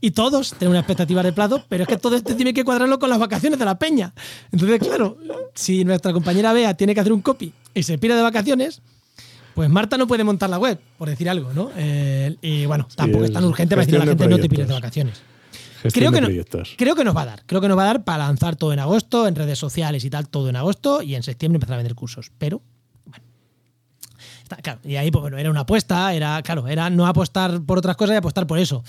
y 0.01 0.12
todos 0.12 0.53
tienen 0.53 0.71
una 0.71 0.79
expectativa 0.79 1.21
de 1.24 1.33
plazo, 1.33 1.63
pero 1.67 1.83
es 1.83 1.89
que 1.89 1.98
todo 1.98 2.15
esto 2.15 2.36
tiene 2.36 2.53
que 2.53 2.63
cuadrarlo 2.63 3.00
con 3.00 3.09
las 3.09 3.19
vacaciones 3.19 3.59
de 3.59 3.65
la 3.65 3.77
peña. 3.77 4.13
Entonces, 4.51 4.79
claro, 4.79 5.17
si 5.53 5.83
nuestra 5.83 6.13
compañera 6.13 6.53
Bea 6.53 6.74
tiene 6.75 6.93
que 6.93 7.01
hacer 7.01 7.12
un 7.12 7.21
copy 7.21 7.51
y 7.79 7.83
se 7.83 7.98
pide 7.98 8.15
de 8.15 8.21
vacaciones, 8.21 8.81
pues 9.55 9.69
Marta 9.69 9.98
no 9.98 10.07
puede 10.07 10.24
montar 10.24 10.50
la 10.50 10.59
web, 10.59 10.79
por 10.98 11.09
decir 11.09 11.29
algo, 11.29 11.53
¿no? 11.53 11.71
Eh, 11.75 12.36
y 12.41 12.65
bueno, 12.65 12.88
tampoco 12.95 13.25
es 13.25 13.33
tan 13.33 13.43
urgente 13.43 13.75
para 13.75 13.86
decirle 13.86 14.03
a 14.03 14.05
la 14.05 14.12
gente 14.12 14.27
no 14.27 14.39
te 14.39 14.50
pides 14.50 14.67
de 14.67 14.74
vacaciones. 14.74 15.21
Creo 15.93 16.12
que, 16.12 16.45
creo 16.77 16.95
que 16.95 17.03
nos 17.05 17.15
va 17.15 17.21
a 17.21 17.25
dar. 17.25 17.43
Creo 17.45 17.62
que 17.62 17.69
nos 17.69 17.77
va 17.77 17.83
a 17.83 17.86
dar 17.86 18.03
para 18.03 18.25
lanzar 18.25 18.57
todo 18.57 18.74
en 18.74 18.79
agosto, 18.79 19.27
en 19.27 19.36
redes 19.36 19.57
sociales 19.57 20.03
y 20.03 20.09
tal, 20.09 20.27
todo 20.27 20.50
en 20.50 20.57
agosto, 20.57 21.01
y 21.01 21.15
en 21.15 21.24
septiembre 21.24 21.55
empezar 21.55 21.75
a 21.75 21.77
vender 21.77 21.95
cursos. 21.95 22.31
Pero 22.38 22.62
Claro, 24.63 24.79
y 24.83 24.95
ahí, 24.95 25.12
pues 25.12 25.21
bueno, 25.21 25.38
era 25.38 25.51
una 25.51 25.59
apuesta, 25.59 26.12
era, 26.13 26.41
claro, 26.41 26.67
era 26.67 26.89
no 26.89 27.05
apostar 27.05 27.62
por 27.62 27.77
otras 27.77 27.95
cosas 27.95 28.15
y 28.15 28.17
apostar 28.17 28.48
por 28.48 28.57
eso. 28.57 28.83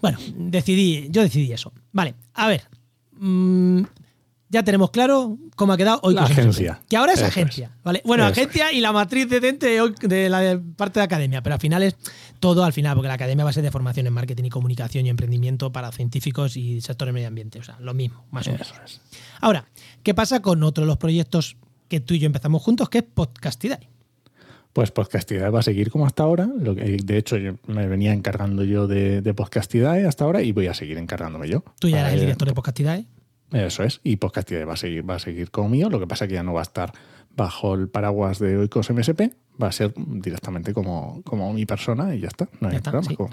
Bueno, 0.00 0.18
decidí, 0.34 1.06
yo 1.10 1.22
decidí 1.22 1.52
eso. 1.52 1.72
Vale, 1.92 2.16
a 2.34 2.48
ver. 2.48 2.64
Mm, 3.12 3.82
ya 4.50 4.62
tenemos 4.62 4.90
claro 4.90 5.36
cómo 5.56 5.72
ha 5.72 5.76
quedado 5.76 6.00
hoy. 6.02 6.14
La 6.14 6.22
agencia. 6.22 6.80
Que 6.88 6.96
ahora 6.96 7.12
es 7.12 7.22
agencia. 7.22 7.76
¿vale? 7.84 8.02
Bueno, 8.04 8.24
agencia 8.24 8.72
y 8.72 8.80
la 8.80 8.92
matriz 8.92 9.28
de, 9.28 9.40
de, 9.40 9.94
de 10.00 10.30
la 10.30 10.60
parte 10.76 11.00
de 11.00 11.04
academia, 11.04 11.42
pero 11.42 11.54
al 11.54 11.60
final 11.60 11.82
es 11.82 11.96
todo 12.40 12.64
al 12.64 12.72
final, 12.72 12.94
porque 12.94 13.08
la 13.08 13.14
academia 13.14 13.44
va 13.44 13.50
a 13.50 13.52
ser 13.52 13.62
de 13.62 13.70
formación 13.70 14.06
en 14.06 14.12
marketing 14.12 14.44
y 14.44 14.50
comunicación 14.50 15.06
y 15.06 15.10
emprendimiento 15.10 15.72
para 15.72 15.92
científicos 15.92 16.56
y 16.56 16.80
sectores 16.80 17.12
medio 17.12 17.28
ambiente. 17.28 17.58
O 17.58 17.62
sea, 17.62 17.76
lo 17.80 17.94
mismo, 17.94 18.24
más 18.30 18.46
o 18.48 18.52
menos. 18.52 18.72
Ahora, 19.40 19.66
¿qué 20.02 20.14
pasa 20.14 20.40
con 20.40 20.62
otro 20.62 20.84
de 20.84 20.88
los 20.88 20.96
proyectos 20.96 21.56
que 21.88 22.00
tú 22.00 22.14
y 22.14 22.18
yo 22.18 22.26
empezamos 22.26 22.62
juntos, 22.62 22.88
que 22.88 22.98
es 22.98 23.04
Podcastidae? 23.04 23.88
Pues 24.72 24.90
Podcastidae 24.92 25.50
va 25.50 25.60
a 25.60 25.62
seguir 25.62 25.90
como 25.90 26.06
hasta 26.06 26.22
ahora. 26.22 26.48
Lo 26.58 26.74
que, 26.74 26.82
de 26.82 27.18
hecho, 27.18 27.36
me 27.66 27.86
venía 27.88 28.12
encargando 28.12 28.62
yo 28.62 28.86
de, 28.86 29.20
de 29.22 29.34
Podcastidae 29.34 30.06
hasta 30.06 30.24
ahora 30.24 30.42
y 30.42 30.52
voy 30.52 30.68
a 30.68 30.74
seguir 30.74 30.98
encargándome 30.98 31.48
yo. 31.48 31.64
¿Tú 31.80 31.88
ya 31.88 32.00
eres 32.00 32.14
el 32.14 32.20
director 32.20 32.48
de 32.48 32.54
Podcastidae? 32.54 33.06
Eso 33.52 33.82
es. 33.82 34.00
Y 34.04 34.16
Podcastidae 34.16 34.64
va 34.64 34.74
a 34.74 34.76
seguir, 34.76 35.08
va 35.08 35.16
a 35.16 35.18
seguir 35.18 35.50
como 35.50 35.68
mío. 35.68 35.88
Lo 35.88 36.00
que 36.00 36.06
pasa 36.06 36.24
es 36.24 36.28
que 36.28 36.34
ya 36.34 36.42
no 36.42 36.52
va 36.52 36.60
a 36.60 36.62
estar 36.62 36.92
bajo 37.38 37.74
el 37.74 37.88
paraguas 37.88 38.40
de 38.40 38.56
Oikos 38.58 38.90
MSP, 38.90 39.30
va 39.62 39.68
a 39.68 39.72
ser 39.72 39.94
directamente 39.96 40.74
como, 40.74 41.22
como 41.24 41.52
mi 41.52 41.66
persona 41.66 42.14
y 42.14 42.20
ya 42.20 42.28
está. 42.28 42.48
No 42.60 42.68
hay 42.68 42.80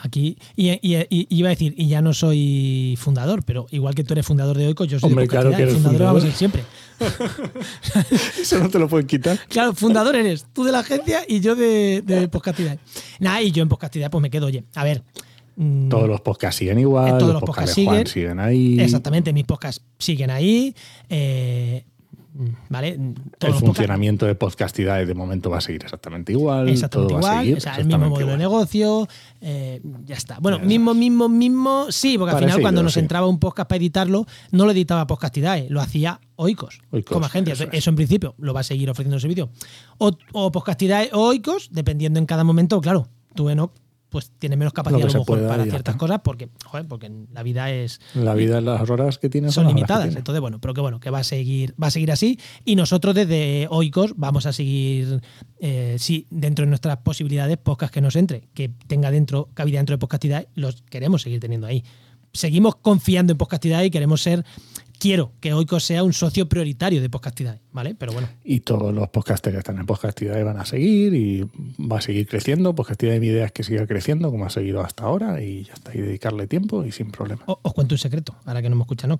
Aquí, 0.04 0.38
y, 0.56 0.80
iba 1.10 1.50
a 1.50 1.50
decir, 1.50 1.74
y 1.76 1.88
ya 1.88 2.02
no 2.02 2.14
soy 2.14 2.96
fundador, 3.00 3.44
pero 3.44 3.66
igual 3.72 3.96
que 3.96 4.04
tú 4.04 4.14
eres 4.14 4.26
fundador 4.26 4.58
de 4.58 4.68
Oikos, 4.68 4.88
yo 4.88 5.00
soy 5.00 5.10
Hombre, 5.10 5.28
claro 5.28 5.50
que 5.52 5.64
eres 5.64 5.74
fundador, 5.74 6.02
vamos 6.04 6.24
a 6.24 6.28
ser 6.28 6.36
siempre. 6.36 6.64
Eso 8.40 8.60
no 8.60 8.70
te 8.70 8.80
lo 8.80 8.88
pueden 8.88 9.08
quitar. 9.08 9.40
Claro, 9.50 9.74
fundador 9.74 10.16
eres 10.16 10.46
tú 10.54 10.64
de 10.64 10.72
la 10.72 10.80
agencia 10.80 11.24
y 11.28 11.40
yo 11.40 11.56
de, 11.56 12.02
de 12.06 12.30
Nada, 13.20 13.42
y 13.42 13.52
yo 13.52 13.64
en 13.64 13.70
Podcastidad 13.70 14.12
pues 14.12 14.22
me 14.22 14.30
quedo, 14.30 14.46
oye, 14.46 14.64
a 14.76 14.84
ver. 14.84 15.04
Mm, 15.56 15.90
todos 15.90 16.08
los 16.08 16.22
podcasts 16.22 16.58
siguen 16.60 16.80
igual, 16.80 17.18
todos 17.18 17.34
los, 17.34 17.44
podcasts 17.44 17.74
siguen, 17.76 18.08
siguen 18.08 18.40
ahí. 18.40 18.80
Exactamente, 18.80 19.32
mis 19.34 19.46
podcasts 19.46 19.84
siguen 19.98 20.30
ahí. 20.32 20.76
Eh, 21.10 21.86
¿Vale? 22.68 22.92
Todos 22.98 23.04
el 23.08 23.30
podcasts- 23.40 23.66
funcionamiento 23.66 24.26
de 24.26 24.36
podcastidad 24.36 25.06
de 25.08 25.14
momento 25.14 25.50
va 25.50 25.60
a 25.60 25.62
seguir 25.62 25.82
exactamente 25.84 26.34
igual. 26.34 26.68
Exactamente 26.68 27.14
todo 27.14 27.22
va 27.24 27.30
a 27.40 27.46
igual, 27.46 27.46
seguir 27.46 27.58
o 27.58 27.62
sea, 27.62 27.76
el 27.78 27.86
mismo 27.86 28.10
modelo 28.10 28.18
de 28.18 28.24
igual. 28.34 28.38
negocio, 28.40 29.08
eh, 29.40 29.82
ya 30.04 30.16
está. 30.16 30.40
Bueno, 30.42 30.60
mismo, 30.60 30.94
mismo, 30.94 31.30
mismo, 31.30 31.86
sí, 31.92 32.18
porque 32.18 32.36
al 32.36 32.44
final 32.44 32.60
cuando 32.60 32.84
nos 32.84 32.96
sí. 32.96 33.00
entraba 33.00 33.28
un 33.28 33.40
podcast 33.40 33.70
para 33.70 33.78
editarlo, 33.78 34.26
no 34.52 34.66
lo 34.66 34.72
editaba 34.72 35.08
Podcastidae, 35.08 35.68
lo 35.70 35.80
hacía 35.80 36.20
Oikos, 36.36 36.82
Oikos, 36.92 37.14
como 37.14 37.26
agencia. 37.26 37.54
eso 37.54 37.64
Eso, 37.64 37.72
es. 37.72 37.88
en 37.88 37.96
principio 37.96 38.36
lo 38.38 38.54
va 38.54 38.60
a 38.60 38.64
seguir 38.64 38.90
ofreciendo 38.90 39.16
el 39.16 39.22
servicio. 39.22 39.50
O, 40.00 40.12
o 40.34 40.52
Podcastidae 40.52 41.12
o 41.14 41.28
Oikos, 41.28 41.70
dependiendo 41.72 42.20
en 42.20 42.26
cada 42.26 42.44
momento, 42.44 42.82
claro, 42.82 43.08
tú 43.34 43.50
Enoch, 43.50 43.72
pues 44.16 44.32
tienes 44.40 44.58
menos 44.58 44.72
capacidad 44.72 45.00
Lo 45.02 45.08
a 45.08 45.10
que 45.10 45.14
lo 45.14 45.26
se 45.26 45.30
mejor 45.30 45.40
pueda 45.40 45.50
para 45.50 45.64
ciertas 45.64 45.96
está. 45.96 45.98
cosas, 45.98 46.22
porque, 46.24 46.48
joder, 46.64 46.88
porque 46.88 47.12
la 47.34 47.44
vida 47.44 47.70
es 47.70 48.00
La 48.14 48.34
vida, 48.34 48.62
las 48.62 48.90
horas 48.90 49.18
que 49.18 49.28
tienes 49.28 49.54
son 49.54 49.68
limitadas. 49.68 50.16
Entonces, 50.16 50.40
bueno, 50.40 50.62
pero 50.62 50.74
que 50.74 50.80
bueno, 50.80 51.02
que 51.02 51.10
va 51.10 51.20
a 51.20 51.24
seguir, 51.26 51.76
va 51.82 51.88
a 51.88 51.92
seguir 51.92 52.14
así. 52.14 52.40
Y 52.64 52.78
nosotros 52.78 53.14
desde 53.14 53.68
Oikos 53.70 54.14
vamos 54.16 54.46
a 54.46 54.54
seguir, 54.54 55.20
eh, 55.60 55.98
sí, 56.00 56.28
dentro 56.30 56.64
de 56.64 56.70
nuestras 56.70 56.96
posibilidades, 57.00 57.58
podcast 57.58 57.94
que 57.94 58.00
nos 58.00 58.16
entre, 58.16 58.48
que 58.54 58.70
tenga 58.88 59.12
dentro, 59.12 59.50
cabida 59.54 59.80
dentro 59.80 59.96
de 59.96 59.98
Podcastidad, 59.98 60.48
los 60.56 60.82
queremos 60.84 61.22
seguir 61.22 61.42
teniendo 61.42 61.68
ahí. 61.68 61.84
Seguimos 62.32 62.78
confiando 62.78 63.34
en 63.34 63.38
Podcastidad 63.38 63.84
y 63.84 63.90
queremos 63.92 64.22
ser, 64.22 64.46
quiero 65.00 65.32
que 65.40 65.54
Oikos 65.54 65.84
sea 65.84 66.04
un 66.04 66.14
socio 66.14 66.48
prioritario 66.50 67.02
de 67.02 67.10
Podcastidad, 67.10 67.60
¿vale? 67.72 67.96
Pero 67.96 68.14
bueno, 68.14 68.28
Y 68.44 68.62
todos 68.62 68.94
los 68.94 69.10
podcasters 69.10 69.54
que 69.54 69.60
están 69.60 69.78
en 69.78 69.86
Podcastidad 69.86 70.44
van 70.44 70.58
a 70.60 70.66
seguir 70.66 71.14
y 71.14 71.44
va 71.80 71.98
a 72.00 72.02
seguir 72.02 72.28
creciendo. 72.28 72.74
Podcastidad 72.75 73.18
mi 73.20 73.28
idea 73.28 73.46
es 73.46 73.52
que 73.52 73.64
siga 73.64 73.86
creciendo 73.88 74.32
como 74.32 74.46
ha 74.46 74.50
seguido 74.50 74.82
hasta 74.82 75.04
ahora 75.04 75.42
y 75.42 75.64
ya 75.64 75.74
está. 75.74 75.96
Y 75.96 76.02
dedicarle 76.02 76.48
tiempo 76.48 76.84
y 76.86 76.92
sin 76.92 77.12
problema. 77.12 77.44
o- 77.48 77.60
os 77.62 77.74
cuento 77.74 77.96
un 77.96 78.00
secreto, 78.00 78.36
ahora 78.46 78.62
que 78.62 78.70
no 78.70 78.75
me 78.75 78.82
escuchan, 78.84 79.10
¿no? 79.10 79.20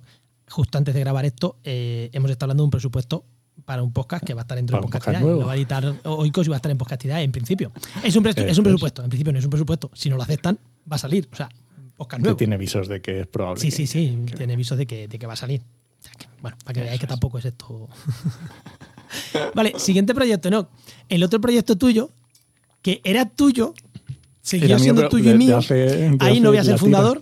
Justo 0.50 0.78
antes 0.78 0.94
de 0.94 1.00
grabar 1.00 1.26
esto, 1.26 1.58
eh, 1.64 2.10
hemos 2.14 2.30
estado 2.32 2.46
hablando 2.48 2.64
de 2.64 2.66
un 2.66 2.72
presupuesto 2.72 3.26
para 3.66 3.82
un 3.82 3.92
podcast 3.94 4.24
que 4.26 4.34
va 4.34 4.42
a 4.42 4.44
estar 4.44 4.56
dentro 4.58 4.76
de 4.78 4.80
un 4.80 4.84
podcast 4.92 5.06
Podcastidad. 5.06 5.22
nuevo. 5.26 5.42
Lo 5.42 5.48
va 5.48 5.54
a 5.54 5.56
editar 5.56 5.96
Oikos 6.04 6.46
y 6.46 6.50
va 6.50 6.56
a 6.56 6.58
estar 6.58 6.72
en 6.72 6.78
Podcastidad 6.78 7.22
en 7.24 7.32
principio. 7.32 7.72
Es 8.04 8.16
un, 8.16 8.28
es 8.28 8.38
es. 8.38 8.60
presupuesto, 8.60 9.04
en 9.04 9.10
principio 9.10 9.34
no 9.34 9.40
es 9.40 9.46
un 9.46 9.50
presupuesto. 9.52 9.90
Si 9.94 10.10
no 10.10 10.18
lo 10.18 10.24
aceptan, 10.24 10.60
va 10.92 10.98
a 10.98 11.00
salir. 11.00 11.28
O 11.32 11.36
sea, 11.36 11.50
podcast 11.98 12.20
Que 12.22 12.24
nuevo. 12.24 12.38
tiene 12.38 12.58
visos 12.58 12.88
de 12.88 13.02
que 13.02 13.22
es 13.22 13.28
probable. 13.28 13.60
Sí, 13.62 13.70
que- 13.70 13.76
sí, 13.76 13.88
sí, 13.88 14.18
que- 14.28 14.36
tiene 14.36 14.54
avisos 14.54 14.78
de 14.78 14.86
que, 14.86 15.08
de 15.08 15.20
que 15.20 15.28
va 15.28 15.34
a 15.34 15.38
salir. 15.38 15.62
O 15.62 16.04
sea 16.04 16.14
que, 16.18 16.26
bueno, 16.42 16.58
para 16.64 16.74
que 16.74 16.82
veáis 16.82 17.00
que 17.00 17.08
tampoco 17.08 17.38
es 17.40 17.46
esto. 17.46 17.88
vale, 19.56 19.74
siguiente 19.78 20.14
proyecto, 20.14 20.50
no. 20.50 20.68
El 21.10 21.24
otro 21.24 21.40
proyecto 21.42 21.76
tuyo, 21.78 22.10
que 22.82 23.02
era 23.04 23.26
tuyo, 23.26 23.74
siguió 24.42 24.68
mío, 24.70 24.80
siendo 24.80 25.10
tuyo 25.10 25.30
de- 25.30 25.36
y 25.36 25.38
mío. 25.38 25.58
hace- 25.58 26.16
Ahí 26.20 26.40
no 26.40 26.50
voy 26.50 26.58
a 26.58 26.64
ser 26.64 26.78
fundador. 26.78 27.22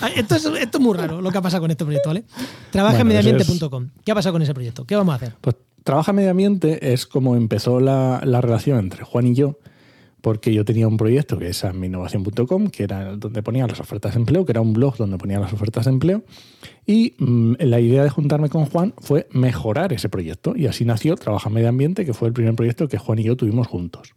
Ah, 0.00 0.08
Esto 0.08 0.34
es, 0.34 0.44
esto 0.44 0.78
es 0.78 0.84
muy 0.84 0.96
raro 0.96 1.20
lo 1.20 1.30
que 1.30 1.38
ha 1.38 1.42
pasado 1.42 1.60
con 1.60 1.70
este 1.70 1.84
proyecto, 1.84 2.08
¿vale? 2.08 2.24
Trabaja 2.72 2.98
en 3.00 3.06
Bueno, 3.06 3.20
eso 3.20 3.28
medioambiente.com. 3.30 3.88
¿Qué 4.04 4.10
ha 4.10 4.14
pasado 4.16 4.32
con 4.32 4.42
ese 4.42 4.52
proyecto? 4.52 4.84
¿Qué 4.84 4.96
vamos 4.96 5.12
a 5.12 5.16
hacer? 5.16 5.34
Pues 5.40 5.54
Trabaja 5.84 6.12
Medio 6.12 6.30
Ambiente 6.30 6.92
es 6.92 7.06
como 7.06 7.36
empezó 7.36 7.78
la, 7.78 8.20
la 8.24 8.40
relación 8.40 8.78
entre 8.80 9.04
Juan 9.04 9.26
y 9.28 9.34
yo, 9.34 9.58
porque 10.24 10.54
yo 10.54 10.64
tenía 10.64 10.88
un 10.88 10.96
proyecto 10.96 11.38
que 11.38 11.48
es 11.48 11.64
aminnovación.com, 11.66 12.68
que 12.68 12.82
era 12.84 13.14
donde 13.14 13.42
ponía 13.42 13.66
las 13.66 13.78
ofertas 13.78 14.14
de 14.14 14.20
empleo, 14.20 14.46
que 14.46 14.52
era 14.52 14.62
un 14.62 14.72
blog 14.72 14.96
donde 14.96 15.18
ponía 15.18 15.38
las 15.38 15.52
ofertas 15.52 15.84
de 15.84 15.90
empleo. 15.90 16.24
Y 16.86 17.12
mm, 17.18 17.56
la 17.58 17.78
idea 17.78 18.02
de 18.02 18.08
juntarme 18.08 18.48
con 18.48 18.64
Juan 18.64 18.94
fue 18.96 19.28
mejorar 19.32 19.92
ese 19.92 20.08
proyecto. 20.08 20.54
Y 20.56 20.66
así 20.66 20.86
nació 20.86 21.16
Trabaja 21.16 21.50
Medio 21.50 21.68
Ambiente, 21.68 22.06
que 22.06 22.14
fue 22.14 22.28
el 22.28 22.32
primer 22.32 22.54
proyecto 22.54 22.88
que 22.88 22.96
Juan 22.96 23.18
y 23.18 23.24
yo 23.24 23.36
tuvimos 23.36 23.66
juntos. 23.66 24.14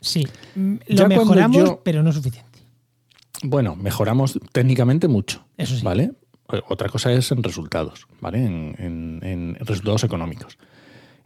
Sí, 0.00 0.26
mm, 0.56 0.74
Ya 0.88 0.94
lo 0.94 0.96
cuando 0.96 1.08
mejoramos, 1.24 1.56
yo- 1.56 1.80
pero 1.84 2.02
no 2.02 2.12
suficiente. 2.12 2.58
Bueno, 3.44 3.76
mejoramos 3.76 4.40
técnicamente 4.50 5.06
mucho. 5.06 5.44
Eso 5.56 5.76
sí. 5.76 5.84
¿Vale? 5.84 6.10
Otra 6.68 6.88
cosa 6.88 7.12
es 7.12 7.30
en 7.30 7.40
resultados, 7.42 8.08
¿vale? 8.20 8.44
En, 8.44 8.74
en- 8.78 9.20
en 9.22 9.54
resultados 9.60 10.02
económicos. 10.02 10.58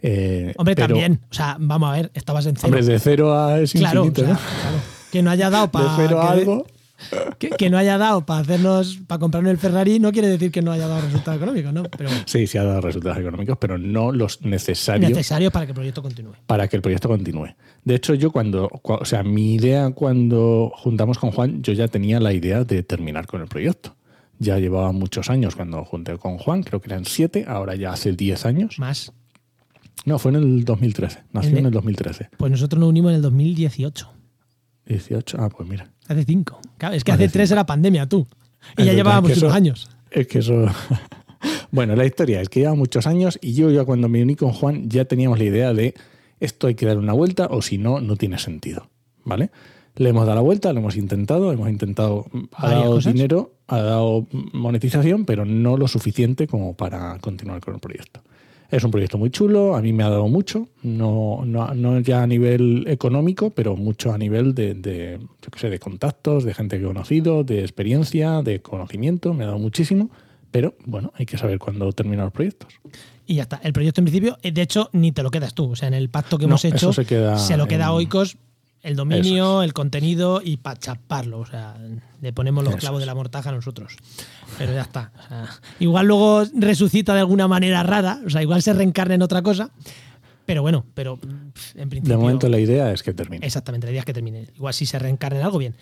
Eh, 0.03 0.55
Hombre, 0.57 0.75
pero- 0.77 0.89
también. 0.89 1.21
O 1.31 1.35
sea, 1.35 1.57
vamos 1.59 1.91
a 1.91 1.93
ver, 1.97 2.11
estabas 2.15 2.47
en 2.47 2.57
cero. 2.57 2.69
Hombre, 2.69 2.85
de 2.85 2.99
cero 2.99 3.39
a 3.39 3.61
es 3.61 3.73
claro, 3.73 4.05
infinito, 4.07 4.23
o 4.23 4.25
sea, 4.25 4.35
¿no? 4.35 4.41
claro. 4.41 4.77
Que 5.11 5.23
no 5.23 5.31
haya 5.31 5.51
dado 5.51 5.71
para. 5.71 5.85
de 5.85 5.91
cero 5.97 6.21
a 6.21 6.31
algo. 6.31 6.67
Que, 7.39 7.51
que 7.51 7.71
no 7.71 7.79
haya 7.79 7.97
dado 7.97 8.27
para 8.27 8.41
hacernos, 8.41 8.99
para 9.07 9.21
comprarnos 9.21 9.53
el 9.53 9.59
Ferrari, 9.59 10.01
no 10.01 10.11
quiere 10.11 10.27
decir 10.27 10.51
que 10.51 10.63
no 10.63 10.73
haya 10.73 10.89
dado 10.89 11.01
resultados 11.03 11.37
económicos, 11.41 11.73
¿no? 11.73 11.85
Pero 11.85 12.11
bueno, 12.11 12.25
Sí, 12.27 12.49
sí 12.49 12.59
ha 12.59 12.65
dado 12.65 12.81
resultados 12.81 13.19
económicos, 13.19 13.57
pero 13.61 13.79
no 13.79 14.11
los 14.11 14.43
necesarios 14.43 15.09
necesarios 15.09 15.53
para 15.53 15.65
que 15.65 15.71
el 15.71 15.77
proyecto 15.77 16.03
continúe. 16.03 16.33
para 16.49 16.67
que 16.67 16.75
el 16.75 16.83
proyecto 16.83 17.09
continúe. 17.09 17.55
De 17.85 17.95
hecho, 17.95 18.15
yo 18.15 18.33
cuando, 18.33 18.69
cua- 18.69 18.99
o 19.01 19.05
sea, 19.05 19.23
mi 19.23 19.55
idea 19.55 19.91
cuando 19.91 20.73
juntamos 20.75 21.19
con 21.19 21.31
Juan, 21.31 21.63
yo 21.63 21.73
ya 21.73 21.87
tenía 21.87 22.19
la 22.19 22.33
idea 22.33 22.65
de 22.65 22.83
terminar 22.83 23.29
con 23.29 23.43
el 23.43 23.47
proyecto. 23.47 23.95
Ya 24.41 24.59
llevaba 24.59 24.91
muchos 24.91 25.31
años 25.31 25.55
cuando 25.55 25.85
junté 25.85 26.19
con 26.19 26.37
Juan, 26.39 26.65
creo 26.65 26.81
que 26.81 26.91
eran 26.91 27.05
siete, 27.05 27.45
ahora 27.47 27.77
ya 27.77 27.93
hace 27.93 28.13
10 28.13 28.45
años. 28.45 28.77
Más. 28.81 29.13
No, 30.05 30.19
fue 30.19 30.31
en 30.33 30.37
el 30.37 30.65
2013, 30.65 31.25
nació 31.33 31.51
En 31.51 31.57
en 31.59 31.65
el- 31.65 31.67
el 31.67 31.73
2013. 31.73 32.29
Pues 32.37 32.51
nosotros 32.51 32.79
nos 32.81 32.89
unimos 32.89 33.11
en 33.11 33.17
el 33.17 33.23
2018. 33.23 34.09
18, 34.87 35.37
ah, 35.41 35.49
pues 35.51 35.69
mira. 35.69 35.91
Hace 36.09 36.25
cinco. 36.25 36.61
Claro, 36.79 36.95
es 36.95 37.05
que 37.05 37.13
Hace 37.13 37.25
hace 37.25 37.33
tres 37.33 37.51
era 37.51 37.67
pandemia, 37.67 38.09
tú. 38.09 38.27
Y 38.77 38.83
Es 38.83 38.87
ya 38.87 38.93
llevábamos 38.95 39.37
unos 39.37 39.53
años. 39.55 39.89
Es 40.11 40.27
que 40.27 40.39
eso. 40.39 40.65
bueno, 41.71 41.95
la 41.95 42.07
historia 42.07 42.41
es 42.41 42.49
que 42.49 42.61
lleva 42.61 42.75
muchos 42.75 43.07
años 43.07 43.39
y 43.43 43.53
yo 43.55 43.71
ya 43.71 43.85
cuando 43.85 44.09
me 44.09 44.23
uní 44.23 44.35
con 44.35 44.53
Juan 44.53 44.89
ya 44.89 45.05
teníamos 45.05 45.39
la 45.39 45.45
idea 45.45 45.75
de 45.75 45.95
esto 46.41 46.67
hay 46.69 46.75
que 46.75 46.87
dar 46.87 46.99
una 46.99 47.13
vuelta 47.13 47.47
o 47.51 47.61
si 47.63 47.79
no, 47.79 48.01
no 48.01 48.17
tiene 48.17 48.39
sentido. 48.39 48.89
¿Vale? 49.25 49.51
Le 49.97 50.11
hemos 50.11 50.25
dado 50.25 50.37
la 50.37 50.41
vuelta, 50.43 50.73
lo 50.73 50.79
hemos 50.79 50.97
intentado, 50.97 51.53
hemos 51.53 51.69
intentado, 51.69 52.27
ha 52.53 52.71
dado 52.71 52.95
cosas. 52.95 53.13
dinero, 53.13 53.53
ha 53.67 53.79
dado 53.83 54.27
monetización, 54.53 55.25
pero 55.25 55.45
no 55.45 55.77
lo 55.77 55.89
suficiente 55.89 56.47
como 56.47 56.75
para 56.75 57.19
continuar 57.19 57.61
con 57.61 57.75
el 57.75 57.81
proyecto. 57.81 58.23
Es 58.71 58.85
un 58.85 58.91
proyecto 58.91 59.17
muy 59.17 59.31
chulo, 59.31 59.75
a 59.77 59.81
mí 59.81 59.93
me 59.95 60.05
ha 60.05 60.11
dado 60.11 60.29
mucho, 60.29 60.69
no, 60.83 61.43
no, 61.47 61.73
no 61.75 62.01
ya 62.01 62.23
a 62.23 62.27
nivel 62.27 62.85
económico, 62.87 63.49
pero 63.51 63.77
mucho 63.77 64.13
a 64.13 64.19
nivel 64.19 64.55
de, 64.55 64.75
de, 64.75 65.19
yo 65.21 65.51
qué 65.51 65.59
sé, 65.59 65.71
de 65.71 65.79
contactos, 65.79 66.45
de 66.45 66.53
gente 66.53 66.77
que 66.77 66.85
he 66.85 66.87
conocido, 66.87 67.45
de 67.45 67.61
experiencia, 67.63 68.43
de 68.43 68.61
conocimiento, 68.61 69.33
me 69.33 69.45
ha 69.45 69.47
dado 69.47 69.59
muchísimo, 69.59 70.11
pero 70.51 70.75
bueno, 70.85 71.13
hay 71.17 71.25
que 71.25 71.39
saber 71.39 71.59
cuándo 71.59 71.91
terminar 71.93 72.27
los 72.27 72.33
proyectos. 72.35 72.75
Y 73.27 73.37
ya 73.37 73.43
está. 73.43 73.61
El 73.63 73.73
proyecto 73.73 74.01
en 74.01 74.07
principio, 74.07 74.39
eh, 74.43 74.53
de 74.53 74.63
hecho, 74.63 74.91
ni 74.93 75.13
te 75.13 75.23
lo 75.23 75.31
quedas 75.31 75.53
tú. 75.55 75.71
O 75.71 75.77
sea, 75.77 75.89
en 75.89 75.95
el 75.95 76.09
pacto 76.09 76.39
que 76.39 76.45
No, 76.45 76.53
hemos 76.53 76.65
hecho, 76.65 76.93
se 76.95 77.05
queda 77.05 77.37
lo 77.57 77.67
queda 77.69 77.85
en- 77.85 77.91
Oikos 77.91 78.37
el 78.89 78.97
dominio, 78.97 79.63
el 79.63 79.73
contenido 79.73 80.41
y 80.45 80.57
para 80.57 80.79
chaparlo. 80.79 81.41
O 81.41 81.47
sea, 81.47 81.77
le 82.21 82.33
ponemos 82.33 82.65
los 82.65 82.73
Eso 82.75 82.81
clavos 82.81 82.99
es. 82.99 83.03
de 83.03 83.07
la 83.07 83.15
mortaja 83.15 83.51
a 83.51 83.53
nosotros. 83.53 83.95
Pero 84.57 84.73
ya 84.73 84.83
está. 84.83 85.13
O 85.25 85.29
sea, 85.29 85.49
igual 85.79 86.07
luego 86.07 86.45
resucita 86.55 87.15
de 87.15 87.21
alguna 87.21 87.47
manera 87.49 87.83
rara. 87.83 88.21
O 88.27 88.31
sea, 88.31 88.43
igual 88.43 88.63
se 88.63 88.73
reencarna 88.73 89.15
en 89.15 89.23
otra 89.23 89.43
cosa. 89.43 89.71
Pero 90.47 90.63
bueno, 90.63 90.87
pero 90.95 91.19
en 91.75 91.89
principio. 91.91 92.17
De 92.17 92.23
momento 92.23 92.49
la 92.49 92.59
idea 92.59 92.91
es 92.93 93.03
que 93.03 93.13
termine. 93.13 93.45
Exactamente, 93.47 93.87
la 93.87 93.91
idea 93.93 94.01
es 94.01 94.07
que 94.07 94.15
termine. 94.15 94.47
Igual 94.57 94.73
si 94.75 94.87
se 94.87 94.99
reencarna 94.99 95.39
en 95.41 95.45
algo, 95.45 95.59
bien. 95.59 95.75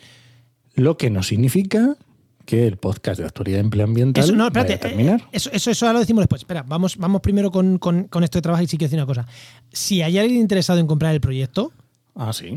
Lo 0.74 0.96
que 0.96 1.08
no 1.08 1.22
significa 1.22 1.96
que 2.44 2.66
el 2.66 2.76
podcast 2.76 3.18
de 3.20 3.26
actualidad 3.26 3.56
de 3.58 3.62
empleo 3.64 3.84
ambiental 3.84 4.22
Eso, 4.24 4.32
no, 4.34 4.50
vaya 4.50 4.60
espérate. 4.60 4.74
a 4.74 4.78
terminar. 4.90 5.20
eh, 5.20 5.28
Eso, 5.32 5.50
eso, 5.52 5.70
eso 5.70 5.86
ahora 5.86 5.94
lo 5.94 6.00
decimos 6.00 6.22
después. 6.22 6.42
Espera, 6.42 6.62
vamos, 6.64 6.96
vamos 6.96 7.20
primero 7.20 7.50
con, 7.50 7.78
con- 7.78 8.04
con 8.04 8.22
esto 8.24 8.38
de 8.38 8.42
trabajo 8.42 8.62
y 8.62 8.66
sí 8.68 8.76
quiero 8.76 8.88
decir 8.90 8.98
una 9.00 9.06
cosa. 9.06 9.26
Si 9.72 10.02
hay 10.02 10.18
alguien 10.18 10.40
interesado 10.40 10.78
en 10.80 10.86
comprar 10.86 11.14
el 11.14 11.20
proyecto, 11.20 11.72
Ah, 12.18 12.32
sí, 12.32 12.56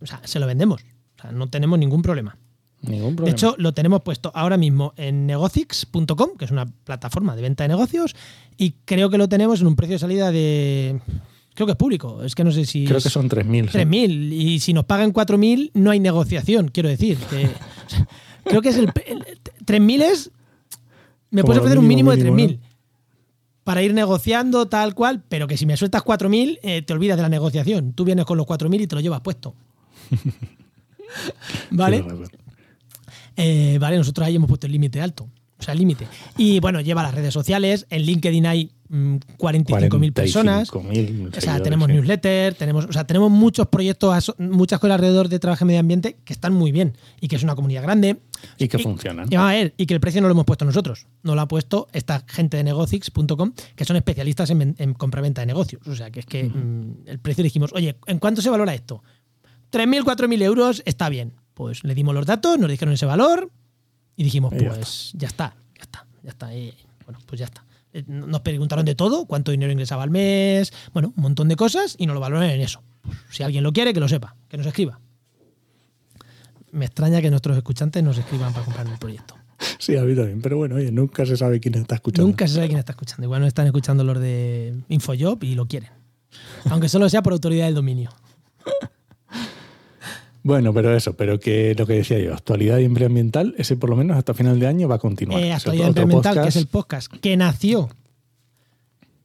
o 0.00 0.06
sea, 0.06 0.20
se 0.24 0.38
lo 0.40 0.46
vendemos. 0.46 0.82
O 1.18 1.22
sea, 1.22 1.32
no 1.32 1.48
tenemos 1.48 1.78
ningún 1.78 2.02
problema. 2.02 2.36
ningún 2.82 3.16
De 3.16 3.30
hecho, 3.30 3.54
lo 3.58 3.72
tenemos 3.72 4.02
puesto 4.02 4.30
ahora 4.34 4.56
mismo 4.56 4.92
en 4.96 5.26
negocix.com, 5.26 6.36
que 6.38 6.44
es 6.44 6.50
una 6.50 6.66
plataforma 6.66 7.34
de 7.36 7.42
venta 7.42 7.64
de 7.64 7.68
negocios, 7.68 8.14
y 8.56 8.72
creo 8.84 9.10
que 9.10 9.18
lo 9.18 9.28
tenemos 9.28 9.60
en 9.60 9.66
un 9.66 9.76
precio 9.76 9.94
de 9.94 9.98
salida 9.98 10.30
de. 10.30 11.00
Creo 11.54 11.66
que 11.66 11.72
es 11.72 11.78
público. 11.78 12.22
Es 12.22 12.34
que 12.34 12.44
no 12.44 12.52
sé 12.52 12.66
si. 12.66 12.84
creo 12.84 12.98
es 12.98 13.04
que 13.04 13.10
son 13.10 13.30
3.000. 13.30 13.70
sí. 13.70 13.78
3.000. 13.78 14.32
Y 14.32 14.60
si 14.60 14.72
nos 14.74 14.84
pagan 14.84 15.12
4.000, 15.12 15.70
no 15.74 15.90
hay 15.90 16.00
negociación, 16.00 16.68
quiero 16.68 16.88
decir. 16.90 17.16
que- 17.30 17.48
creo 18.44 18.60
que 18.60 18.68
es 18.68 18.76
el. 18.76 18.92
el- 19.06 19.24
3.000 19.64 20.02
es. 20.02 20.30
Me 21.30 21.40
Como 21.42 21.46
puedes 21.48 21.60
ofrecer 21.60 21.78
un 21.78 21.88
mínimo, 21.88 22.10
mínimo, 22.12 22.24
de 22.30 22.30
mínimo, 22.30 22.60
3.000 22.62 22.65
para 23.66 23.82
ir 23.82 23.92
negociando 23.92 24.68
tal 24.68 24.94
cual, 24.94 25.24
pero 25.28 25.48
que 25.48 25.56
si 25.56 25.66
me 25.66 25.76
sueltas 25.76 26.04
4.000, 26.04 26.60
eh, 26.62 26.82
te 26.82 26.92
olvidas 26.92 27.16
de 27.16 27.24
la 27.24 27.28
negociación. 27.28 27.94
Tú 27.94 28.04
vienes 28.04 28.24
con 28.24 28.38
los 28.38 28.46
4.000 28.46 28.82
y 28.82 28.86
te 28.86 28.94
lo 28.94 29.00
llevas 29.00 29.22
puesto. 29.22 29.56
¿Vale? 31.72 32.04
Eh, 33.34 33.76
vale, 33.80 33.96
nosotros 33.96 34.24
ahí 34.24 34.36
hemos 34.36 34.46
puesto 34.46 34.68
el 34.68 34.72
límite 34.72 35.00
alto. 35.00 35.28
O 35.58 35.62
sea, 35.62 35.72
el 35.72 35.78
límite. 35.78 36.06
Y 36.36 36.60
bueno, 36.60 36.80
lleva 36.80 37.02
las 37.02 37.14
redes 37.14 37.32
sociales. 37.32 37.86
En 37.88 38.02
LinkedIn 38.02 38.46
hay 38.46 38.72
mm, 38.88 39.16
45.000 39.38 40.12
personas. 40.12 40.70
45.000 40.70 41.38
O 41.38 41.40
sea, 41.40 41.60
tenemos 41.62 41.86
sí. 41.86 41.94
newsletter, 41.94 42.54
tenemos, 42.54 42.84
o 42.84 42.92
sea, 42.92 43.06
tenemos 43.06 43.30
muchos 43.30 43.66
proyectos, 43.68 44.34
muchas 44.38 44.78
cosas 44.78 44.96
alrededor 44.96 45.28
de 45.30 45.38
trabajo 45.38 45.64
y 45.64 45.68
medio 45.68 45.80
ambiente 45.80 46.18
que 46.24 46.34
están 46.34 46.52
muy 46.52 46.72
bien 46.72 46.96
y 47.20 47.28
que 47.28 47.36
es 47.36 47.42
una 47.42 47.54
comunidad 47.54 47.82
grande. 47.82 48.18
Y 48.58 48.68
que 48.68 48.78
funcionan. 48.78 49.28
Y, 49.30 49.36
vamos 49.36 49.50
a 49.50 49.54
ver, 49.54 49.74
y 49.78 49.86
que 49.86 49.94
el 49.94 50.00
precio 50.00 50.20
no 50.20 50.28
lo 50.28 50.32
hemos 50.32 50.44
puesto 50.44 50.66
nosotros, 50.66 51.06
no 51.22 51.34
lo 51.34 51.40
ha 51.40 51.48
puesto 51.48 51.88
esta 51.94 52.22
gente 52.28 52.58
de 52.58 52.64
negocix.com, 52.64 53.52
que 53.74 53.84
son 53.86 53.96
especialistas 53.96 54.50
en, 54.50 54.74
en 54.76 54.92
compraventa 54.92 55.40
de 55.40 55.46
negocios. 55.46 55.86
O 55.88 55.96
sea, 55.96 56.10
que 56.10 56.20
es 56.20 56.26
que 56.26 56.44
mm, 56.44 57.06
el 57.06 57.18
precio 57.18 57.42
dijimos, 57.42 57.70
oye, 57.72 57.96
¿en 58.06 58.18
cuánto 58.18 58.42
se 58.42 58.50
valora 58.50 58.74
esto? 58.74 59.02
3.000, 59.72 60.04
4.000 60.04 60.42
euros 60.42 60.82
está 60.84 61.08
bien. 61.08 61.32
Pues 61.54 61.82
le 61.82 61.94
dimos 61.94 62.14
los 62.14 62.26
datos, 62.26 62.58
nos 62.58 62.70
dijeron 62.70 62.92
ese 62.92 63.06
valor 63.06 63.50
y 64.16 64.24
dijimos, 64.24 64.52
Y 64.54 64.64
ya 64.64 64.68
pues 64.72 65.12
ya 65.14 65.28
está, 65.28 65.54
ya 65.76 65.82
está, 65.82 66.06
ya 66.22 66.30
está. 66.30 66.54
Y, 66.54 66.74
bueno, 67.04 67.20
pues 67.26 67.38
ya 67.38 67.44
está. 67.44 67.64
Eh, 67.92 68.04
Nos 68.06 68.40
preguntaron 68.40 68.84
de 68.84 68.94
todo, 68.94 69.26
cuánto 69.26 69.50
dinero 69.50 69.72
ingresaba 69.72 70.02
al 70.02 70.10
mes, 70.10 70.72
bueno, 70.92 71.12
un 71.16 71.22
montón 71.22 71.48
de 71.48 71.56
cosas 71.56 71.94
y 71.98 72.06
nos 72.06 72.14
lo 72.14 72.20
valoran 72.20 72.50
en 72.50 72.60
eso. 72.60 72.82
Pues, 73.02 73.18
si 73.30 73.42
alguien 73.42 73.62
lo 73.62 73.72
quiere, 73.72 73.92
que 73.94 74.00
lo 74.00 74.08
sepa, 74.08 74.36
que 74.48 74.56
nos 74.56 74.66
escriba. 74.66 75.00
Me 76.72 76.86
extraña 76.86 77.22
que 77.22 77.30
nuestros 77.30 77.56
escuchantes 77.56 78.02
nos 78.02 78.18
escriban 78.18 78.52
para 78.52 78.64
comprar 78.64 78.86
el 78.86 78.98
proyecto. 78.98 79.34
Sí, 79.78 79.96
a 79.96 80.02
mí 80.02 80.14
también. 80.14 80.42
Pero 80.42 80.58
bueno, 80.58 80.76
oye, 80.76 80.90
nunca 80.92 81.24
se 81.24 81.36
sabe 81.36 81.60
quién 81.60 81.74
está 81.74 81.94
escuchando. 81.94 82.26
Nunca 82.26 82.46
se 82.46 82.54
sabe 82.54 82.66
quién 82.66 82.78
está 82.78 82.92
escuchando. 82.92 83.24
Igual 83.24 83.40
no 83.40 83.46
están 83.46 83.66
escuchando 83.66 84.04
los 84.04 84.18
de 84.20 84.74
Infojob 84.88 85.42
y 85.44 85.54
lo 85.54 85.66
quieren. 85.66 85.90
Aunque 86.68 86.88
solo 86.88 87.08
sea 87.08 87.22
por 87.22 87.32
autoridad 87.32 87.66
del 87.66 87.74
dominio. 87.74 88.10
Bueno, 90.46 90.72
pero 90.72 90.96
eso, 90.96 91.16
pero 91.16 91.40
que 91.40 91.74
lo 91.76 91.88
que 91.88 91.94
decía 91.94 92.20
yo, 92.20 92.32
actualidad 92.32 92.78
y 92.78 92.84
ambiental, 92.84 93.52
ese 93.58 93.74
por 93.74 93.90
lo 93.90 93.96
menos 93.96 94.16
hasta 94.16 94.32
final 94.32 94.60
de 94.60 94.68
año 94.68 94.86
va 94.86 94.94
a 94.94 94.98
continuar. 95.00 95.42
Eh, 95.42 95.52
actualidad 95.52 95.98
Ambiental, 95.98 96.40
que 96.40 96.48
es 96.48 96.54
el 96.54 96.68
podcast 96.68 97.12
que 97.12 97.36
nació 97.36 97.88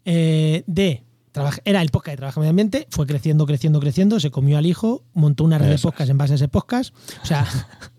eh, 0.03 0.63
de. 0.65 1.03
trabaja- 1.31 1.61
Era 1.63 1.83
el 1.83 1.91
podcast 1.91 2.13
de 2.13 2.17
Trabajo 2.17 2.39
Medio 2.39 2.49
Ambiente, 2.49 2.87
fue 2.89 3.05
creciendo, 3.05 3.45
creciendo, 3.45 3.79
creciendo, 3.79 4.19
se 4.19 4.31
comió 4.31 4.57
al 4.57 4.65
hijo, 4.65 5.03
montó 5.13 5.43
una 5.43 5.59
red 5.59 5.69
de 5.69 5.77
podcast 5.77 6.09
en 6.09 6.17
base 6.17 6.33
a 6.33 6.35
ese 6.37 6.47
podcast. 6.47 6.91
O 7.21 7.25
sea, 7.27 7.45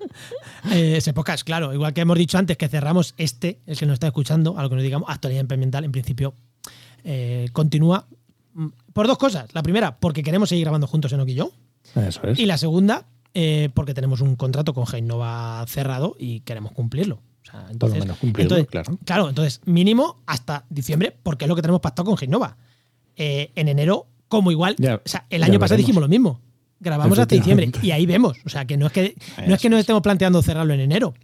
eh, 0.72 0.94
ese 0.96 1.12
podcast, 1.12 1.44
claro, 1.44 1.72
igual 1.72 1.92
que 1.94 2.00
hemos 2.00 2.18
dicho 2.18 2.38
antes 2.38 2.56
que 2.56 2.66
cerramos 2.66 3.14
este, 3.18 3.60
el 3.66 3.78
que 3.78 3.86
nos 3.86 3.94
está 3.94 4.08
escuchando, 4.08 4.58
a 4.58 4.62
lo 4.62 4.68
que 4.68 4.74
nos 4.74 4.82
digamos, 4.82 5.08
actualidad 5.08 5.46
ambiental, 5.48 5.84
en 5.84 5.92
principio 5.92 6.34
eh, 7.04 7.46
continúa 7.52 8.08
mm, 8.54 8.66
por 8.92 9.06
dos 9.06 9.16
cosas. 9.16 9.54
La 9.54 9.62
primera, 9.62 9.96
porque 10.00 10.24
queremos 10.24 10.48
seguir 10.48 10.64
grabando 10.64 10.88
juntos 10.88 11.12
y 11.12 11.34
yo. 11.34 11.52
Eso 11.94 12.26
es. 12.26 12.38
Y 12.38 12.46
la 12.46 12.58
segunda, 12.58 13.06
eh, 13.34 13.70
porque 13.74 13.94
tenemos 13.94 14.20
un 14.20 14.36
contrato 14.36 14.74
con 14.74 14.86
Genova 14.86 15.64
cerrado 15.68 16.16
y 16.18 16.40
queremos 16.40 16.72
cumplirlo. 16.72 17.16
O 17.42 17.44
sea, 17.44 17.60
por 17.60 17.66
lo 17.66 17.72
entonces, 17.72 18.00
menos 18.00 18.18
cumplirlo, 18.18 18.56
entonces, 18.56 18.70
claro. 18.70 18.98
Claro, 19.04 19.28
entonces 19.28 19.60
mínimo 19.64 20.22
hasta 20.26 20.64
diciembre, 20.68 21.16
porque 21.22 21.44
es 21.44 21.48
lo 21.48 21.56
que 21.56 21.62
tenemos 21.62 21.80
pactado 21.80 22.06
con 22.06 22.16
Genova. 22.16 22.56
Eh, 23.16 23.50
en 23.54 23.68
enero, 23.68 24.06
como 24.28 24.50
igual, 24.50 24.76
Ya, 24.78 24.96
o 24.96 25.08
sea, 25.08 25.26
el 25.28 25.42
año 25.42 25.58
pasado 25.58 25.78
dijimos 25.78 26.02
lo 26.02 26.08
mismo. 26.08 26.40
Grabamos 26.80 27.18
hasta 27.18 27.34
diciembre 27.34 27.70
y 27.80 27.92
ahí 27.92 28.06
vemos. 28.06 28.38
O 28.44 28.48
sea, 28.48 28.64
que 28.64 28.76
no 28.76 28.86
es 28.86 28.92
que, 28.92 29.14
no 29.46 29.54
es 29.54 29.60
que 29.60 29.70
nos 29.70 29.78
estemos 29.80 30.02
planteando 30.02 30.42
cerrarlo 30.42 30.74
en 30.74 30.80
enero. 30.80 31.14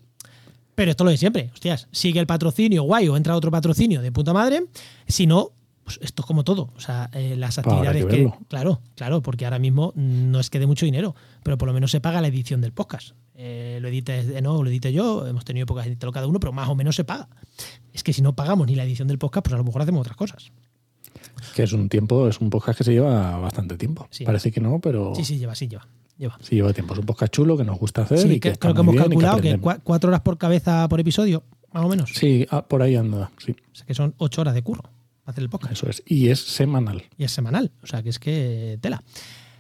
Pero 0.77 0.93
esto 0.93 1.03
es 1.03 1.07
lo 1.07 1.11
de 1.11 1.17
siempre. 1.17 1.51
Hostias, 1.53 1.89
sigue 1.91 2.21
el 2.21 2.27
patrocinio 2.29 2.85
guay 2.85 3.09
o 3.09 3.17
entra 3.17 3.35
otro 3.35 3.51
patrocinio 3.51 4.01
de 4.01 4.13
puta 4.13 4.33
madre. 4.33 4.67
Si 5.09 5.27
no, 5.27 5.51
pues 5.89 5.99
esto 6.03 6.21
es 6.21 6.27
como 6.27 6.45
todo. 6.45 6.71
O 6.77 6.81
sea, 6.81 7.09
eh, 7.15 7.35
las 7.35 7.57
actividades 7.57 8.05
que. 8.05 8.31
Claro, 8.49 8.83
claro, 8.95 9.23
porque 9.23 9.47
ahora 9.47 9.59
mismo 9.59 9.95
no 9.97 10.39
es 10.39 10.51
que 10.51 10.59
dé 10.59 10.67
mucho 10.67 10.85
dinero, 10.85 11.15
pero 11.43 11.57
por 11.57 11.67
lo 11.67 11.73
menos 11.73 11.91
se 11.91 11.99
paga 11.99 12.21
la 12.21 12.29
edición 12.29 12.61
del 12.61 12.73
podcast. 12.73 13.13
Eh, 13.35 13.79
lo 13.81 13.89
edite 13.89 14.43
no, 14.43 14.63
lo 14.63 14.69
edite 14.69 14.93
yo, 14.93 15.27
hemos 15.27 15.47
tenido 15.47 15.65
épocas 15.65 15.87
de 15.87 15.93
editarlo 15.93 16.13
cada 16.13 16.27
uno, 16.27 16.41
pero 16.41 16.53
más 16.53 16.69
o 16.69 16.75
menos 16.75 16.95
se 16.95 17.05
paga. 17.05 17.31
Es 17.95 18.03
que 18.03 18.13
si 18.13 18.21
no 18.21 18.37
pagamos 18.37 18.67
ni 18.67 18.75
la 18.75 18.85
edición 18.85 19.09
del 19.09 19.19
podcast, 19.19 19.45
pues 19.47 19.55
a 19.55 19.57
lo 19.57 19.65
mejor 19.65 19.81
hacemos 19.81 20.03
otras 20.03 20.19
cosas. 20.19 20.53
Que 21.55 21.63
es 21.63 21.73
un 21.73 21.89
tiempo, 21.89 22.29
es 22.29 22.39
un 22.39 22.51
podcast 22.51 22.77
que 22.77 22.85
se 22.85 22.93
lleva 22.93 23.39
bastante 23.39 23.79
tiempo. 23.79 24.07
Sí. 24.11 24.27
Parece 24.27 24.53
que 24.53 24.61
no, 24.61 24.79
pero 24.79 25.15
Sí, 25.15 25.25
sí, 25.25 25.39
lleva, 25.39 25.55
sí, 25.55 25.69
lleva. 25.69 25.89
lleva. 26.19 26.37
sí 26.43 26.57
lleva 26.57 26.75
tiempo. 26.75 26.93
Es 26.93 27.01
un 27.01 27.07
podcast 27.07 27.33
chulo 27.33 27.57
que 27.57 27.65
nos 27.65 27.79
gusta 27.79 28.03
hacer 28.03 28.19
Sí, 28.19 28.33
y 28.33 28.41
que 28.41 28.53
creo 28.57 28.75
que 28.75 28.81
hemos 28.83 28.95
calculado 28.95 29.41
que, 29.41 29.59
cuatro 29.59 30.09
horas 30.09 30.21
por 30.21 30.37
cabeza 30.37 30.87
por 30.87 31.01
episodio, 31.01 31.45
más 31.73 31.83
o 31.83 31.89
menos. 31.89 32.11
Sí, 32.13 32.47
ah, 32.51 32.69
por 32.69 32.83
ahí 32.83 32.95
anda, 32.95 33.31
sí, 33.39 33.53
O 33.53 33.75
sea, 33.75 33.87
que 33.87 33.95
son 33.95 34.15
ocho 34.19 34.43
horas 34.43 34.53
de 34.53 34.61
curro 34.61 34.98
hacer 35.29 35.45
el 35.45 35.51
podcast. 35.51 35.73
eso 35.73 35.89
es. 35.89 36.03
Y 36.07 36.29
es 36.29 36.41
semanal. 36.41 37.05
Y 37.17 37.25
es 37.25 37.33
semanal. 37.33 37.71
O 37.83 37.87
sea, 37.87 38.03
que 38.03 38.09
es 38.09 38.19
que 38.19 38.79
tela. 38.81 39.03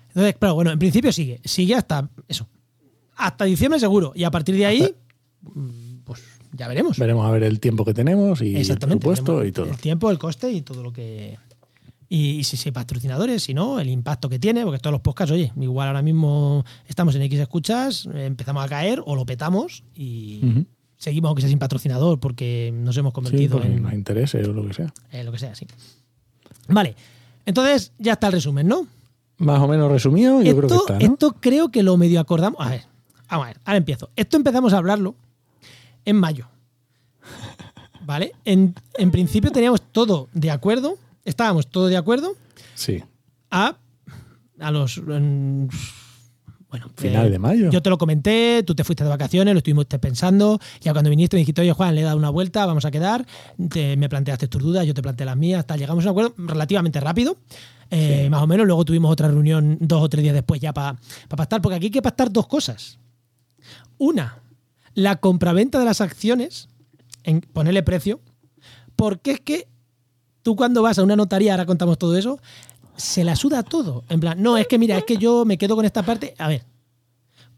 Entonces, 0.08 0.34
pero 0.38 0.54
bueno, 0.54 0.70
en 0.70 0.78
principio 0.78 1.12
sigue. 1.12 1.40
Sigue 1.44 1.74
hasta 1.74 2.08
eso. 2.26 2.48
Hasta 3.16 3.44
diciembre 3.44 3.78
seguro. 3.78 4.12
Y 4.14 4.24
a 4.24 4.30
partir 4.30 4.56
de 4.56 4.66
ahí, 4.66 4.94
pues 6.04 6.22
ya 6.52 6.68
veremos. 6.68 6.98
Veremos 6.98 7.26
a 7.26 7.30
ver 7.30 7.42
el 7.42 7.60
tiempo 7.60 7.84
que 7.84 7.92
tenemos 7.92 8.40
y 8.40 8.56
el 8.56 8.78
presupuesto 8.78 9.44
y 9.44 9.52
todo. 9.52 9.66
El 9.66 9.76
tiempo, 9.76 10.10
el 10.10 10.18
coste 10.18 10.50
y 10.50 10.62
todo 10.62 10.82
lo 10.82 10.92
que. 10.92 11.38
Y, 12.08 12.38
y 12.38 12.44
si, 12.44 12.70
patrocinadores, 12.70 13.42
si 13.42 13.52
no, 13.52 13.78
el 13.78 13.90
impacto 13.90 14.30
que 14.30 14.38
tiene, 14.38 14.64
porque 14.64 14.78
todos 14.78 14.92
los 14.92 15.02
podcasts, 15.02 15.30
oye, 15.30 15.52
igual 15.60 15.88
ahora 15.88 16.00
mismo 16.00 16.64
estamos 16.86 17.14
en 17.16 17.22
X 17.22 17.40
escuchas, 17.40 18.08
empezamos 18.14 18.64
a 18.64 18.68
caer 18.68 19.02
o 19.04 19.14
lo 19.14 19.26
petamos 19.26 19.84
y. 19.94 20.64
seguimos 20.98 21.28
aunque 21.30 21.40
sea 21.42 21.48
sin 21.48 21.58
patrocinador 21.58 22.20
porque 22.20 22.70
nos 22.74 22.94
hemos 22.98 23.10
Sí, 23.12 23.14
convertido 23.14 23.56
porque 23.56 23.72
en 23.72 23.82
nos 23.82 23.92
interese 23.94 24.44
o 24.44 24.52
lo 24.52 24.66
que 24.66 24.74
sea. 24.74 24.92
eh, 25.12 25.24
lo 25.24 25.32
que 25.32 25.38
sea, 25.38 25.54
sí. 25.54 25.66
Vale, 26.68 26.94
entonces 27.46 27.92
ya 27.98 28.12
está 28.12 28.26
el 28.26 28.34
resumen, 28.34 28.68
¿no? 28.68 28.86
Más 29.38 29.60
o 29.60 29.68
menos 29.68 29.90
resumido, 29.90 30.42
yo 30.42 30.50
esto, 30.50 30.56
creo 30.56 30.68
que 30.68 30.74
está, 30.92 30.98
¿no? 31.06 31.12
esto 31.14 31.36
creo 31.40 31.68
que 31.70 31.82
lo 31.82 31.96
medio 31.96 32.20
acordamos. 32.20 32.60
A 32.60 32.68
ver, 32.70 32.82
vamos 33.30 33.44
a 33.46 33.48
ver, 33.48 33.60
ahora 33.64 33.78
empiezo. 33.78 34.10
Esto 34.16 34.36
empezamos 34.36 34.72
a 34.74 34.78
hablarlo 34.78 35.14
en 36.04 36.16
mayo. 36.16 36.46
¿Vale? 38.04 38.32
En, 38.44 38.74
en 38.94 39.10
principio 39.10 39.52
teníamos 39.52 39.82
todo 39.92 40.28
de 40.32 40.50
acuerdo, 40.50 40.96
estábamos 41.24 41.66
todo 41.68 41.86
de 41.88 41.96
acuerdo 41.96 42.32
Sí. 42.74 43.02
a, 43.50 43.76
a 44.58 44.70
los. 44.70 44.98
en- 44.98 45.68
bueno, 46.70 46.90
Final 46.96 47.26
eh, 47.26 47.30
de 47.30 47.38
mayo. 47.38 47.70
Yo 47.70 47.80
te 47.80 47.88
lo 47.90 47.96
comenté, 47.96 48.62
tú 48.62 48.74
te 48.74 48.84
fuiste 48.84 49.02
de 49.04 49.10
vacaciones, 49.10 49.54
lo 49.54 49.58
estuvimos 49.58 49.86
pensando. 49.86 50.58
Ya 50.80 50.92
cuando 50.92 51.08
viniste 51.10 51.36
me 51.36 51.40
dijiste, 51.40 51.62
oye 51.62 51.72
Juan, 51.72 51.94
le 51.94 52.02
he 52.02 52.04
dado 52.04 52.16
una 52.18 52.30
vuelta, 52.30 52.66
vamos 52.66 52.84
a 52.84 52.90
quedar. 52.90 53.26
Te- 53.70 53.96
me 53.96 54.08
planteaste 54.08 54.48
tus 54.48 54.62
dudas, 54.62 54.86
yo 54.86 54.92
te 54.94 55.00
planteé 55.02 55.24
las 55.24 55.36
mías, 55.36 55.66
tal. 55.66 55.78
Llegamos 55.78 56.04
a 56.04 56.08
un 56.08 56.10
acuerdo 56.10 56.34
relativamente 56.36 57.00
rápido, 57.00 57.36
eh, 57.90 58.28
más 58.30 58.42
o 58.42 58.46
menos. 58.46 58.66
Luego 58.66 58.84
tuvimos 58.84 59.10
otra 59.10 59.28
reunión 59.28 59.78
dos 59.80 60.02
o 60.02 60.08
tres 60.08 60.22
días 60.22 60.34
después 60.34 60.60
ya 60.60 60.74
para 60.74 60.98
pactar, 61.28 61.62
porque 61.62 61.76
aquí 61.76 61.86
hay 61.86 61.90
que 61.92 62.02
pactar 62.02 62.30
dos 62.30 62.46
cosas. 62.46 62.98
Una, 63.96 64.38
la 64.94 65.16
compraventa 65.16 65.78
de 65.78 65.84
las 65.86 66.00
acciones, 66.00 66.68
en 67.24 67.40
ponerle 67.40 67.82
precio, 67.82 68.20
porque 68.94 69.32
es 69.32 69.40
que 69.40 69.68
tú 70.42 70.54
cuando 70.56 70.82
vas 70.82 70.98
a 70.98 71.02
una 71.02 71.16
notaría, 71.16 71.52
ahora 71.52 71.66
contamos 71.66 71.98
todo 71.98 72.16
eso, 72.16 72.40
se 72.98 73.24
la 73.24 73.36
suda 73.36 73.62
todo. 73.62 74.04
En 74.10 74.20
plan, 74.20 74.42
no, 74.42 74.58
es 74.58 74.66
que 74.66 74.78
mira, 74.78 74.98
es 74.98 75.04
que 75.04 75.16
yo 75.16 75.46
me 75.46 75.56
quedo 75.56 75.74
con 75.76 75.86
esta 75.86 76.02
parte. 76.02 76.34
A 76.36 76.48
ver, 76.48 76.64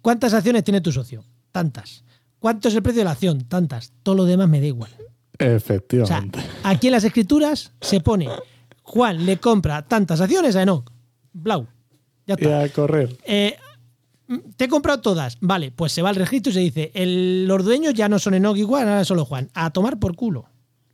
¿cuántas 0.00 0.32
acciones 0.34 0.62
tiene 0.62 0.80
tu 0.80 0.92
socio? 0.92 1.24
Tantas. 1.50 2.04
¿Cuánto 2.38 2.68
es 2.68 2.74
el 2.74 2.82
precio 2.82 3.00
de 3.00 3.04
la 3.06 3.12
acción? 3.12 3.44
Tantas. 3.48 3.92
Todo 4.02 4.14
lo 4.14 4.24
demás 4.24 4.48
me 4.48 4.60
da 4.60 4.66
igual. 4.66 4.90
O 4.94 5.36
sea, 5.38 5.54
Efectivamente. 5.56 6.38
aquí 6.62 6.86
en 6.88 6.92
las 6.92 7.04
escrituras 7.04 7.72
se 7.80 8.00
pone, 8.00 8.28
Juan 8.82 9.24
le 9.24 9.38
compra 9.38 9.82
tantas 9.82 10.20
acciones 10.20 10.54
a 10.54 10.62
Enoch. 10.62 10.90
Blau. 11.32 11.66
Ya 12.26 12.36
y 12.38 12.44
está. 12.44 12.60
a 12.60 12.68
correr. 12.68 13.16
Eh, 13.24 13.56
te 14.56 14.66
he 14.66 14.68
comprado 14.68 15.00
todas. 15.00 15.38
Vale, 15.40 15.70
pues 15.72 15.92
se 15.92 16.02
va 16.02 16.10
al 16.10 16.16
registro 16.16 16.50
y 16.50 16.54
se 16.54 16.60
dice, 16.60 16.90
el, 16.94 17.46
los 17.46 17.64
dueños 17.64 17.94
ya 17.94 18.08
no 18.08 18.18
son 18.18 18.34
Enoch 18.34 18.56
igual, 18.56 18.88
ahora 18.88 19.04
solo 19.04 19.24
Juan. 19.24 19.50
A 19.54 19.70
tomar 19.70 19.98
por 19.98 20.14
culo. 20.14 20.46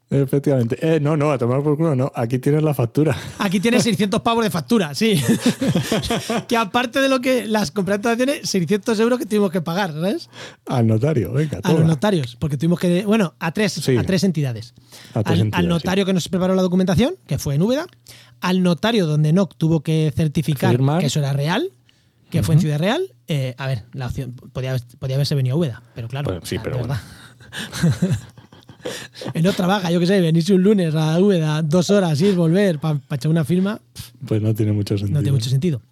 Efectivamente. 0.09 0.79
Eh, 0.81 1.01
no, 1.01 1.17
no, 1.17 1.33
a 1.33 1.39
tomar 1.39 1.63
por 1.65 1.77
culo, 1.77 1.97
no. 1.97 2.13
Aquí 2.15 2.39
tienes 2.39 2.63
la 2.63 2.75
factura. 2.75 3.17
Aquí 3.39 3.59
tienes 3.59 3.83
600 3.85 4.21
pavos 4.23 4.45
de 4.45 4.51
factura, 4.51 4.95
sí. 4.95 5.21
que 6.49 6.57
aparte 6.57 7.01
de 7.01 7.09
lo 7.09 7.21
que 7.21 7.47
las 7.47 7.73
contrataciones, 7.73 8.49
600 8.49 9.01
euros 9.01 9.19
que 9.19 9.27
tuvimos 9.27 9.51
que 9.51 9.61
pagar, 9.63 9.93
¿sabes? 9.93 10.31
Al 10.67 10.87
notario, 10.87 11.33
venga, 11.33 11.59
A 11.63 11.73
los 11.73 11.85
notarios, 11.85 12.37
porque 12.39 12.57
tuvimos 12.57 12.79
que. 12.79 13.05
Bueno, 13.05 13.35
a 13.41 13.51
tres, 13.53 13.73
Sí. 13.73 13.97
a 13.97 14.05
tres 14.05 14.23
entidades. 14.23 14.75
A 15.13 15.25
tres 15.25 15.35
al, 15.35 15.47
entidades, 15.47 15.55
al 15.65 15.69
notario 15.69 16.07
que 16.07 16.13
nos 16.13 16.29
preparó 16.29 16.55
la 16.55 16.63
documentación, 16.63 17.17
que 17.27 17.39
fue 17.39 17.57
en 17.57 17.63
Úbeda. 17.63 17.87
Al 18.41 18.63
notario 18.63 19.07
donde 19.07 19.33
NOC 19.33 19.57
tuvo 19.57 19.81
que 19.81 20.13
certificar 20.15 20.71
Firmar. 20.71 21.01
que 21.01 21.07
eso 21.07 21.19
era 21.19 21.33
real, 21.33 21.71
que 22.31 22.43
fue 22.45 22.55
en 22.55 22.61
Ciudad 22.61 22.79
Real. 22.79 23.03
Eh, 23.29 23.55
a 23.59 23.67
ver, 23.67 23.85
la 23.93 24.07
opción 24.07 24.35
podía, 24.53 24.77
podía 25.01 25.17
haberse 25.17 25.35
venido 25.35 25.57
a 25.57 25.59
Úbeda, 25.59 25.83
pero 25.97 26.07
claro. 26.07 26.27
Pues 26.39 26.49
sí, 26.49 26.57
sea, 26.57 26.63
pero 26.63 26.79
bueno. 26.79 26.97
verdad. 28.87 29.31
Él 29.35 29.43
no 29.43 29.53
trabaja, 29.53 29.91
yo 29.91 30.01
qué 30.01 30.07
sé, 30.07 30.21
venirse 30.21 30.55
un 30.55 30.63
lunes 30.63 30.95
a 30.95 31.19
Úbeda, 31.21 31.63
dos 31.63 31.91
horas, 31.91 32.21
ir, 32.21 32.35
volver, 32.35 32.79
para 32.79 33.01
echar 33.13 33.31
una 33.31 33.45
firma, 33.45 33.81
Pues 34.27 34.41
no 34.43 34.55
tiene 34.55 34.73
mucho 34.73 34.97
sentido. 34.97 35.19
no 35.19 35.23
tiene 35.23 35.37
mucho 35.37 35.51
sentido. 35.51 35.83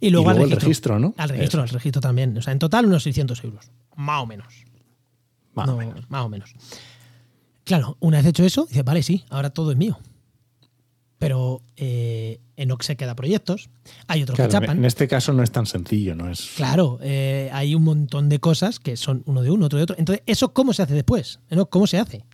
Y 0.00 0.08
Y 0.08 0.10
luego, 0.10 0.30
al 0.30 0.38
el 0.40 0.50
registro. 0.50 0.98
¿no? 0.98 1.14
Al 1.16 1.28
registro, 1.30 1.62
al 1.62 1.68
registro 1.68 2.00
también. 2.00 2.36
O 2.36 2.42
sea, 2.42 2.52
en 2.52 2.58
total 2.58 2.86
unos 2.86 3.02
600 3.02 3.42
euros. 3.44 3.70
Más 3.96 4.22
o 4.22 4.26
menos. 4.26 4.46
Más 5.54 5.66
No, 5.66 5.74
o 5.74 5.76
menos. 5.78 6.08
más 6.10 6.24
o 6.24 6.28
menos. 6.28 6.54
Claro, 7.64 7.96
una 8.00 8.18
vez 8.18 8.26
hecho 8.26 8.44
eso, 8.44 8.66
dices, 8.66 8.84
vale, 8.84 9.02
sí, 9.02 9.24
ahora 9.30 9.50
todo 9.50 9.70
es 9.72 9.76
mío. 9.76 9.98
Pero 11.20 11.60
eh, 11.76 12.40
Enoch 12.56 12.82
se 12.82 12.96
queda 12.96 13.14
proyectos. 13.14 13.68
Hay 14.08 14.22
otros 14.22 14.36
Claro, 14.36 14.48
que 14.48 14.52
chapan. 14.54 14.78
en 14.78 14.84
este 14.86 15.06
caso 15.06 15.34
no 15.34 15.42
es 15.42 15.52
tan 15.52 15.66
sencillo, 15.66 16.14
no 16.16 16.30
es. 16.30 16.52
Claro, 16.56 16.98
eh, 17.02 17.50
hay 17.52 17.74
un 17.74 17.84
montón 17.84 18.30
de 18.30 18.40
cosas 18.40 18.80
que 18.80 18.96
son 18.96 19.22
uno 19.26 19.42
de 19.42 19.50
uno, 19.50 19.66
otro 19.66 19.76
de 19.76 19.82
otro. 19.82 19.96
Entonces, 19.98 20.22
¿eso 20.26 20.54
cómo 20.54 20.72
se 20.72 20.82
hace 20.82 20.94
después? 20.94 21.38
Enoch, 21.50 21.68
¿Cómo 21.68 21.86
se 21.86 21.98
hace? 21.98 22.24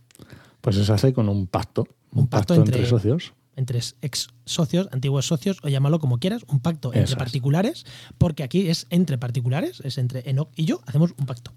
Pues 0.61 0.77
se 0.77 0.91
hace 0.91 1.11
con 1.13 1.27
un 1.27 1.47
pacto. 1.47 1.85
Un, 2.13 2.21
Un 2.21 2.27
pacto 2.29 2.53
pacto, 2.55 2.61
entre, 2.63 2.77
entre- 2.77 2.89
socios. 2.89 3.33
Entre 3.57 3.79
ex 4.01 4.27
socios, 4.45 4.87
antiguos 4.91 5.25
socios, 5.27 5.57
o 5.63 5.67
llámalo 5.67 5.99
como 5.99 6.19
quieras, 6.19 6.43
un 6.47 6.59
pacto 6.61 6.93
entre 6.93 7.15
particulares, 7.17 7.85
porque 8.17 8.43
aquí 8.43 8.69
es 8.69 8.87
entre 8.91 9.17
particulares, 9.17 9.81
es 9.83 9.97
entre 9.97 10.29
Enoch 10.29 10.49
y 10.55 10.63
yo, 10.65 10.79
hacemos 10.85 11.13
un 11.17 11.25
pacto. 11.25 11.51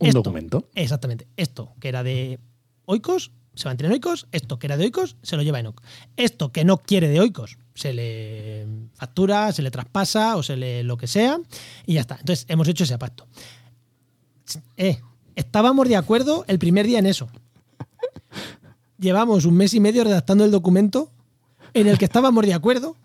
Un 0.00 0.08
Esto- 0.08 0.18
documento. 0.20 0.68
Exactamente. 0.74 1.28
Esto 1.36 1.74
que 1.78 1.88
era 1.88 2.02
de 2.02 2.40
Oikos 2.86 3.30
se 3.54 3.68
mantiene 3.68 3.88
en 3.88 3.92
Oikos. 3.94 4.26
Esto 4.32 4.58
que 4.58 4.66
era 4.66 4.76
de 4.76 4.84
Oikos 4.84 5.16
se 5.22 5.36
lo 5.36 5.42
lleva 5.42 5.60
Enoch. 5.60 5.80
Esto 6.16 6.52
que 6.52 6.64
no 6.64 6.78
quiere 6.78 7.08
de 7.08 7.20
Oikos 7.20 7.58
se 7.74 7.92
le 7.92 8.66
factura, 8.94 9.50
se 9.52 9.62
le 9.62 9.70
traspasa 9.70 10.36
o 10.36 10.42
se 10.42 10.56
le 10.56 10.82
lo 10.84 10.96
que 10.96 11.06
sea 11.06 11.38
y 11.86 11.94
ya 11.94 12.00
está. 12.02 12.16
Entonces 12.20 12.44
hemos 12.48 12.68
hecho 12.68 12.84
ese 12.84 12.98
pacto. 12.98 13.26
Eh, 14.76 15.00
estábamos 15.36 15.88
de 15.88 15.96
acuerdo 15.96 16.44
el 16.48 16.58
primer 16.58 16.86
día 16.86 16.98
en 16.98 17.06
eso. 17.06 17.28
llevamos 18.98 19.44
un 19.44 19.54
mes 19.56 19.74
y 19.74 19.80
medio 19.80 20.04
redactando 20.04 20.44
el 20.44 20.50
documento 20.50 21.10
en 21.74 21.86
el 21.86 21.98
que 21.98 22.04
estábamos 22.04 22.44
de 22.46 22.54
acuerdo. 22.54 22.96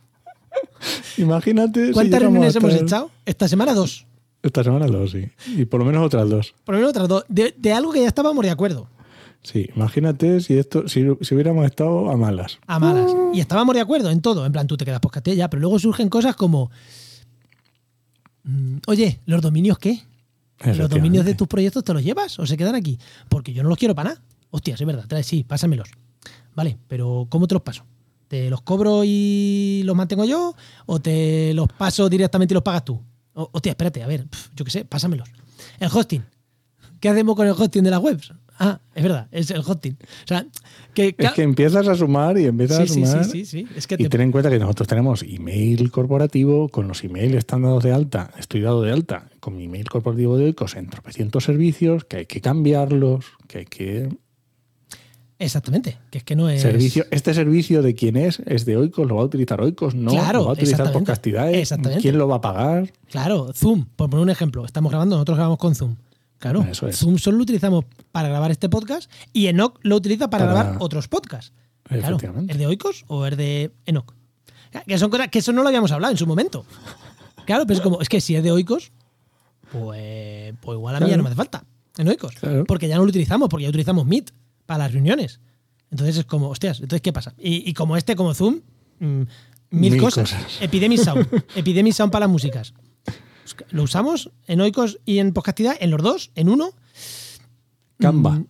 Imagínate. 1.17 1.91
¿Cuántas 1.91 2.19
reuniones 2.21 2.55
hemos 2.55 2.71
estar- 2.71 2.83
echado? 2.83 3.11
Esta 3.25 3.47
semana 3.47 3.73
dos. 3.73 4.05
Esta 4.43 4.63
semana 4.63 4.87
dos, 4.87 5.11
sí. 5.11 5.29
Y 5.55 5.65
por 5.65 5.79
lo 5.79 5.85
menos 5.85 6.05
otras 6.05 6.29
dos. 6.29 6.53
Por 6.63 6.75
lo 6.75 6.79
menos 6.79 6.91
otras 6.91 7.07
dos. 7.07 7.25
De, 7.27 7.53
de 7.57 7.73
algo 7.73 7.91
que 7.91 8.01
ya 8.01 8.07
estábamos 8.07 8.43
de 8.45 8.51
acuerdo. 8.51 8.87
Sí, 9.47 9.69
imagínate 9.77 10.41
si 10.41 10.57
esto, 10.57 10.89
si, 10.89 11.05
si 11.21 11.33
hubiéramos 11.33 11.65
estado 11.65 12.09
a 12.09 12.17
malas. 12.17 12.59
A 12.67 12.79
malas. 12.79 13.13
Y 13.33 13.39
estábamos 13.39 13.73
de 13.75 13.79
acuerdo 13.81 14.09
en 14.11 14.21
todo. 14.21 14.45
En 14.45 14.51
plan, 14.51 14.67
tú 14.67 14.75
te 14.75 14.83
quedas 14.83 14.99
podcast 14.99 15.25
ya, 15.29 15.49
pero 15.49 15.61
luego 15.61 15.79
surgen 15.79 16.09
cosas 16.09 16.35
como. 16.35 16.69
mm, 18.43 18.77
Oye, 18.87 19.21
¿los 19.25 19.41
dominios 19.41 19.77
qué? 19.79 20.01
¿Los 20.65 20.89
dominios 20.89 21.23
de 21.25 21.35
tus 21.35 21.47
proyectos 21.47 21.83
te 21.83 21.93
los 21.93 22.03
llevas 22.03 22.37
o 22.39 22.45
se 22.45 22.57
quedan 22.57 22.75
aquí? 22.75 22.97
Porque 23.29 23.53
yo 23.53 23.63
no 23.63 23.69
los 23.69 23.77
quiero 23.77 23.93
para 23.95 24.09
nada. 24.09 24.21
Hostia, 24.49 24.75
sí, 24.75 24.83
es 24.83 24.87
verdad. 24.87 25.05
Trae, 25.07 25.23
sí, 25.23 25.43
pásamelos. 25.43 25.87
Vale, 26.55 26.77
pero 26.87 27.27
¿cómo 27.29 27.47
te 27.47 27.53
los 27.55 27.61
paso? 27.61 27.85
¿Te 28.27 28.49
los 28.49 28.61
cobro 28.63 29.03
y 29.05 29.83
los 29.85 29.95
mantengo 29.95 30.25
yo? 30.25 30.55
¿O 30.87 30.99
te 30.99 31.53
los 31.53 31.67
paso 31.69 32.09
directamente 32.09 32.53
y 32.53 32.55
los 32.55 32.63
pagas 32.63 32.83
tú? 32.83 32.99
O- 33.33 33.49
hostia, 33.53 33.69
espérate, 33.71 34.01
a 34.03 34.07
ver, 34.07 34.25
yo 34.55 34.65
qué 34.65 34.71
sé, 34.71 34.83
pásamelos. 34.83 35.29
El 35.79 35.89
hosting. 35.93 36.23
¿Qué 36.99 37.07
hacemos 37.09 37.35
con 37.35 37.45
el 37.47 37.53
hosting 37.53 37.83
de 37.83 37.91
las 37.91 38.01
webs? 38.01 38.33
Ah, 38.59 38.79
es 38.95 39.03
verdad, 39.03 39.27
es 39.31 39.51
el 39.51 39.61
hosting. 39.65 39.93
O 40.01 40.27
sea, 40.27 40.45
que. 40.93 41.15
Es 41.17 41.31
que 41.33 41.43
empiezas 41.43 41.87
a 41.87 41.95
sumar 41.95 42.37
y 42.39 42.45
empiezas 42.45 42.89
sí, 42.89 43.03
a 43.03 43.07
sumar. 43.07 43.25
sí, 43.25 43.45
sí, 43.45 43.45
sí. 43.45 43.67
Es 43.75 43.85
que 43.87 43.95
Y 43.95 43.97
te- 44.03 44.09
ten 44.09 44.21
en 44.21 44.31
cuenta 44.31 44.49
que 44.49 44.57
nosotros 44.59 44.87
tenemos 44.87 45.23
email 45.23 45.91
corporativo, 45.91 46.69
con 46.69 46.87
los 46.87 47.03
emails 47.03 47.35
están 47.35 47.61
dados 47.61 47.83
de 47.83 47.91
alta, 47.93 48.31
estoy 48.39 48.61
dado 48.61 48.81
de 48.81 48.91
alta 48.91 49.29
con 49.39 49.55
mi 49.55 49.65
email 49.65 49.87
corporativo 49.89 50.37
de 50.37 50.45
Oikos 50.45 50.75
en 50.75 50.89
tropecientos 50.89 51.43
servicios, 51.43 52.03
que 52.05 52.17
hay 52.17 52.25
que 52.25 52.41
cambiarlos, 52.41 53.25
que 53.47 53.59
hay 53.59 53.65
que... 53.65 54.09
Exactamente, 55.39 55.99
que 56.09 56.17
es 56.17 56.23
que 56.23 56.35
no 56.35 56.49
es. 56.49 56.63
Servicio, 56.63 57.05
este 57.11 57.31
servicio 57.35 57.83
de 57.83 57.93
quién 57.93 58.17
es, 58.17 58.41
es 58.47 58.65
de 58.65 58.75
Oikos, 58.75 59.07
lo 59.07 59.17
va 59.17 59.21
a 59.21 59.25
utilizar 59.25 59.61
Oikos, 59.61 59.93
no, 59.93 60.09
Claro, 60.09 60.39
lo 60.39 60.45
va 60.45 60.49
a 60.49 60.53
utilizar 60.53 60.91
por 60.91 61.03
Exactamente. 61.07 62.01
quién 62.01 62.17
lo 62.17 62.27
va 62.27 62.37
a 62.37 62.41
pagar. 62.41 62.91
Claro, 63.11 63.51
Zoom, 63.53 63.85
por 63.95 64.09
poner 64.09 64.23
un 64.23 64.31
ejemplo, 64.31 64.65
estamos 64.65 64.91
grabando, 64.91 65.15
nosotros 65.15 65.37
grabamos 65.37 65.59
con 65.59 65.75
Zoom. 65.75 65.95
Claro, 66.39 66.63
Eso 66.69 66.87
es. 66.87 66.97
Zoom 66.97 67.17
solo 67.17 67.37
lo 67.37 67.43
utilizamos 67.43 67.85
para 68.11 68.29
grabar 68.29 68.51
este 68.51 68.69
podcast 68.69 69.11
y 69.33 69.47
Enoch 69.47 69.79
lo 69.81 69.95
utiliza 69.95 70.29
para, 70.29 70.45
Para- 70.45 70.59
grabar 70.63 70.77
otros 70.81 71.07
podcasts. 71.07 71.51
Claro. 71.83 72.17
¿es 72.47 72.57
de 72.57 72.67
Oikos 72.67 73.05
o 73.07 73.25
es 73.25 73.37
de 73.37 73.71
Enoch? 73.85 74.13
Que 74.85 74.97
son 74.99 75.09
cosas 75.09 75.29
que 75.29 75.39
eso 75.39 75.51
no 75.53 75.61
lo 75.63 75.69
habíamos 75.69 75.91
hablado 75.91 76.11
en 76.11 76.17
su 76.17 76.27
momento. 76.27 76.65
Claro, 77.45 77.65
pero 77.65 77.77
es 77.77 77.81
como, 77.81 78.01
es 78.01 78.09
que 78.09 78.19
si 78.21 78.35
es 78.35 78.43
de 78.43 78.51
Oikos, 78.51 78.91
pues, 79.71 80.53
pues 80.61 80.75
igual 80.75 80.95
a 80.95 80.99
mí 80.99 81.09
ya 81.09 81.17
no 81.17 81.23
me 81.23 81.29
hace 81.29 81.35
falta 81.37 81.63
en 81.97 82.07
Oikos. 82.07 82.35
Claro. 82.35 82.65
Porque 82.65 82.87
ya 82.87 82.97
no 82.97 83.03
lo 83.03 83.09
utilizamos, 83.09 83.49
porque 83.49 83.63
ya 83.63 83.69
utilizamos 83.69 84.05
Meet 84.05 84.31
para 84.65 84.79
las 84.83 84.91
reuniones. 84.93 85.39
Entonces 85.89 86.17
es 86.17 86.25
como, 86.25 86.49
hostias, 86.49 86.79
entonces 86.81 87.01
¿qué 87.01 87.13
pasa? 87.13 87.33
Y, 87.37 87.67
y 87.69 87.73
como 87.73 87.95
este, 87.97 88.15
como 88.15 88.33
Zoom, 88.33 88.59
mm, 88.99 89.05
mil, 89.71 89.91
Mil 89.93 90.01
cosas. 90.01 90.31
cosas. 90.33 90.57
Epidemic 90.61 90.99
Sound. 90.99 91.27
Epidemic 91.55 91.93
Sound 91.93 92.11
para 92.11 92.25
las 92.25 92.31
músicas. 92.31 92.73
Lo 93.69 93.83
usamos 93.83 94.31
en 94.47 94.61
Oikos 94.61 94.99
y 95.05 95.19
en 95.19 95.33
Podcastidad, 95.33 95.75
en 95.79 95.91
los 95.91 96.01
dos, 96.01 96.31
en 96.35 96.49
uno. 96.49 96.71
Canva. 97.99 98.31
Mm, 98.31 98.47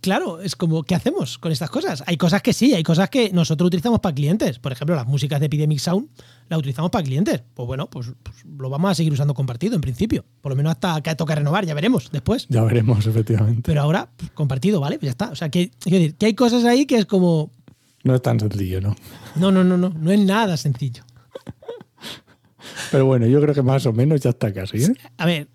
Claro, 0.00 0.40
es 0.40 0.54
como, 0.54 0.84
¿qué 0.84 0.94
hacemos 0.94 1.38
con 1.38 1.50
estas 1.50 1.70
cosas? 1.70 2.04
Hay 2.06 2.16
cosas 2.16 2.40
que 2.40 2.52
sí, 2.52 2.72
hay 2.72 2.84
cosas 2.84 3.10
que 3.10 3.32
nosotros 3.32 3.66
utilizamos 3.66 3.98
para 3.98 4.14
clientes. 4.14 4.60
Por 4.60 4.70
ejemplo, 4.70 4.94
las 4.94 5.06
músicas 5.08 5.40
de 5.40 5.46
Epidemic 5.46 5.80
Sound 5.80 6.08
las 6.48 6.58
utilizamos 6.58 6.90
para 6.92 7.04
clientes. 7.04 7.42
Pues 7.54 7.66
bueno, 7.66 7.90
pues, 7.90 8.12
pues 8.22 8.36
lo 8.44 8.70
vamos 8.70 8.92
a 8.92 8.94
seguir 8.94 9.12
usando 9.12 9.34
compartido 9.34 9.74
en 9.74 9.80
principio. 9.80 10.24
Por 10.40 10.52
lo 10.52 10.56
menos 10.56 10.70
hasta 10.70 11.00
que 11.00 11.14
toca 11.16 11.34
renovar, 11.34 11.66
ya 11.66 11.74
veremos 11.74 12.10
después. 12.12 12.46
Ya 12.48 12.62
veremos, 12.62 13.06
efectivamente. 13.06 13.62
Pero 13.64 13.82
ahora, 13.82 14.08
pues, 14.16 14.30
compartido, 14.30 14.80
¿vale? 14.80 14.98
Pues 14.98 15.06
ya 15.08 15.10
está. 15.10 15.30
O 15.30 15.36
sea, 15.36 15.48
que, 15.48 15.72
decir, 15.84 16.14
que 16.14 16.26
hay 16.26 16.34
cosas 16.34 16.64
ahí 16.64 16.86
que 16.86 16.98
es 16.98 17.06
como, 17.06 17.50
No 18.04 18.14
es 18.14 18.22
tan 18.22 18.38
sencillo, 18.38 18.80
¿no? 18.80 18.94
no, 19.34 19.50
no, 19.50 19.64
no, 19.64 19.76
no, 19.76 19.88
no 19.88 20.12
es 20.12 20.20
nada 20.20 20.56
sencillo. 20.56 21.02
Pero 22.90 23.06
bueno, 23.06 23.26
yo 23.26 23.40
creo 23.40 23.54
que 23.54 23.62
más 23.62 23.84
o 23.86 23.92
menos 23.92 24.20
ya 24.20 24.30
está 24.30 24.52
casi, 24.52 24.82
¿eh? 24.84 24.92
A 25.16 25.26
ver, 25.26 25.48